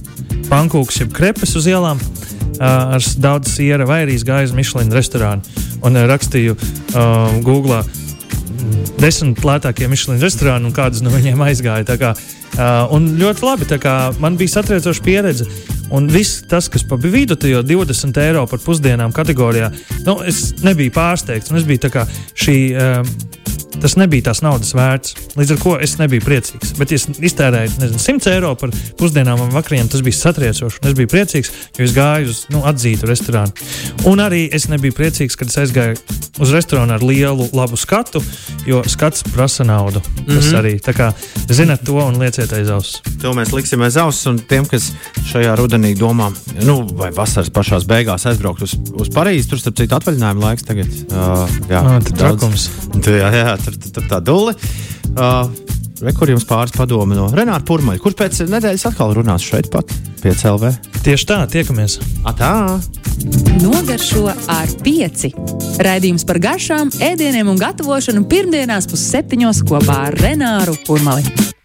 pankūkus, 0.48 1.02
jeb 1.02 1.12
krepes 1.16 1.52
uz 1.58 1.68
ielām 1.68 2.00
uh, 2.00 2.96
ar 2.96 3.08
daudz 3.20 3.52
siera, 3.58 3.86
vai 3.88 4.02
arī 4.06 4.16
es 4.16 4.24
gāju 4.26 4.50
uz 4.50 4.56
Michelin 4.56 4.94
restorānu 4.96 5.64
un 5.84 5.98
uh, 5.98 6.06
rakstīju 6.08 6.56
uh, 6.56 7.38
Google 7.44 7.82
desmit 8.98 9.44
lētākie 9.44 9.88
Michelin 9.90 10.22
restorāni 10.22 10.68
un 10.68 10.74
kādas 10.74 11.04
no 11.04 11.12
viņiem 11.12 11.42
aizgāja. 11.44 11.98
Kā, 12.00 12.14
uh, 12.16 12.94
un 12.94 13.12
ļoti 13.20 13.44
labi, 13.46 13.68
kā, 13.82 13.96
man 14.22 14.38
bija 14.40 14.56
satriecoša 14.56 15.04
pieredze. 15.04 15.48
Un 15.94 16.08
viss 16.12 16.42
tas, 16.48 16.68
kas 16.68 16.84
pa 16.84 16.98
vidu, 17.00 17.36
jo 17.48 17.62
20 17.64 18.20
eiro 18.22 18.44
par 18.50 18.60
pusdienām 18.60 19.14
kategorijā, 19.16 19.70
nu, 20.04 20.18
es 20.28 20.52
nebiju 20.64 20.92
pārsteigts. 20.96 21.52
Es 21.54 21.68
biju 21.68 21.86
tā 21.86 21.92
kā 21.94 22.08
šī. 22.36 22.58
Uh, 22.76 23.46
tas 23.82 23.96
nebija 23.98 24.28
tās 24.28 24.42
naudas 24.44 24.74
vērts. 24.76 25.14
Līdz 25.38 25.54
ar 25.54 25.60
to 25.62 25.74
es 25.84 25.96
nebiju 26.00 26.24
priecīgs. 26.26 26.74
Bet, 26.78 26.92
es 26.92 27.06
iztērēju 27.08 27.74
nezinu, 27.78 28.02
100 28.02 28.32
eiro 28.34 28.54
par 28.58 28.72
pusdienām 28.98 29.42
un 29.44 29.52
vakariem, 29.54 29.88
tas 29.90 30.02
bija 30.04 30.18
satriecoši. 30.18 30.82
Es 30.88 30.96
biju 30.98 31.10
priecīgs, 31.12 31.52
jo 31.78 31.86
es 31.86 31.94
gāju 31.96 32.32
uz 32.32 32.44
nu, 32.52 32.62
atzītu 32.68 33.08
restorānu. 33.08 33.54
Un 34.10 34.22
arī 34.24 34.46
es 34.54 34.68
nebiju 34.72 34.96
priecīgs, 34.98 35.38
kad 35.38 35.50
es 35.50 35.60
aizgāju 35.62 35.98
uz 36.38 36.52
restorānu 36.54 36.94
ar 36.94 37.04
lielu, 37.04 37.48
labu 37.56 37.78
skatu, 37.78 38.22
jo 38.66 38.82
skats 38.86 39.24
prasa 39.32 39.66
naudu. 39.66 40.00
Tas 40.00 40.26
mm 40.26 40.40
-hmm. 40.40 40.58
arī 40.58 40.72
tā 40.80 40.94
kā 40.94 41.12
zinat 41.48 41.84
to 41.84 41.98
un 41.98 42.18
lieciet 42.18 42.52
aiz 42.52 42.70
auss. 42.70 43.02
To 43.22 43.32
mēs 43.32 43.52
liksim 43.54 43.82
aiz 43.82 43.96
auss, 43.96 44.26
un 44.26 44.38
tiem, 44.38 44.66
kas 44.66 44.92
šajā 45.32 45.56
rudenī 45.56 45.94
domā, 45.98 46.32
nu, 46.62 46.86
vai 46.92 47.10
vasaras 47.10 47.50
pašās 47.50 47.84
beigās 47.84 48.26
aizbraukt 48.26 48.62
uz, 48.62 48.74
uz 48.92 49.08
Parīzi, 49.08 49.48
tur 49.48 49.58
starp 49.58 49.76
citu 49.76 49.94
atvaļinājuma 49.94 50.40
laiks 50.40 50.62
tagad. 50.62 50.86
Uh, 50.86 51.48
jā, 51.68 52.00
tas 52.00 52.10
ir 53.06 53.18
jā, 53.18 53.30
jā, 53.34 53.56
tur, 53.68 53.80
tur, 53.84 53.96
tur 54.00 54.08
tā 54.10 54.22
duli. 54.24 54.56
Uh, 55.14 55.68
Re, 55.98 56.12
kur 56.14 56.30
jums 56.30 56.44
pāris 56.46 56.70
padomi 56.76 57.16
no 57.18 57.26
Renāta 57.34 57.66
Pūraņa, 57.66 57.98
kurš 58.02 58.16
pēc 58.20 58.38
nedēļas 58.52 58.86
atkal 58.92 59.16
runās 59.18 59.42
šeit, 59.42 59.66
pat 59.72 59.90
pie 60.22 60.30
CLV? 60.30 60.70
Tieši 61.02 61.26
tā, 61.26 61.40
tiekamies. 61.50 61.98
Atā. 62.28 62.52
Nogaršo 63.64 64.28
ar 64.30 64.78
pieci. 64.86 65.32
Raidījums 65.82 66.26
par 66.28 66.38
garšām, 66.44 66.94
ēdieniem 67.02 67.50
un 67.50 67.58
gatavošanu 67.58 68.28
pirmdienās 68.30 68.86
pusseptiņos 68.90 69.66
kopā 69.66 70.04
ar 70.12 70.20
Renāru 70.22 70.78
Pūraņu. 70.86 71.57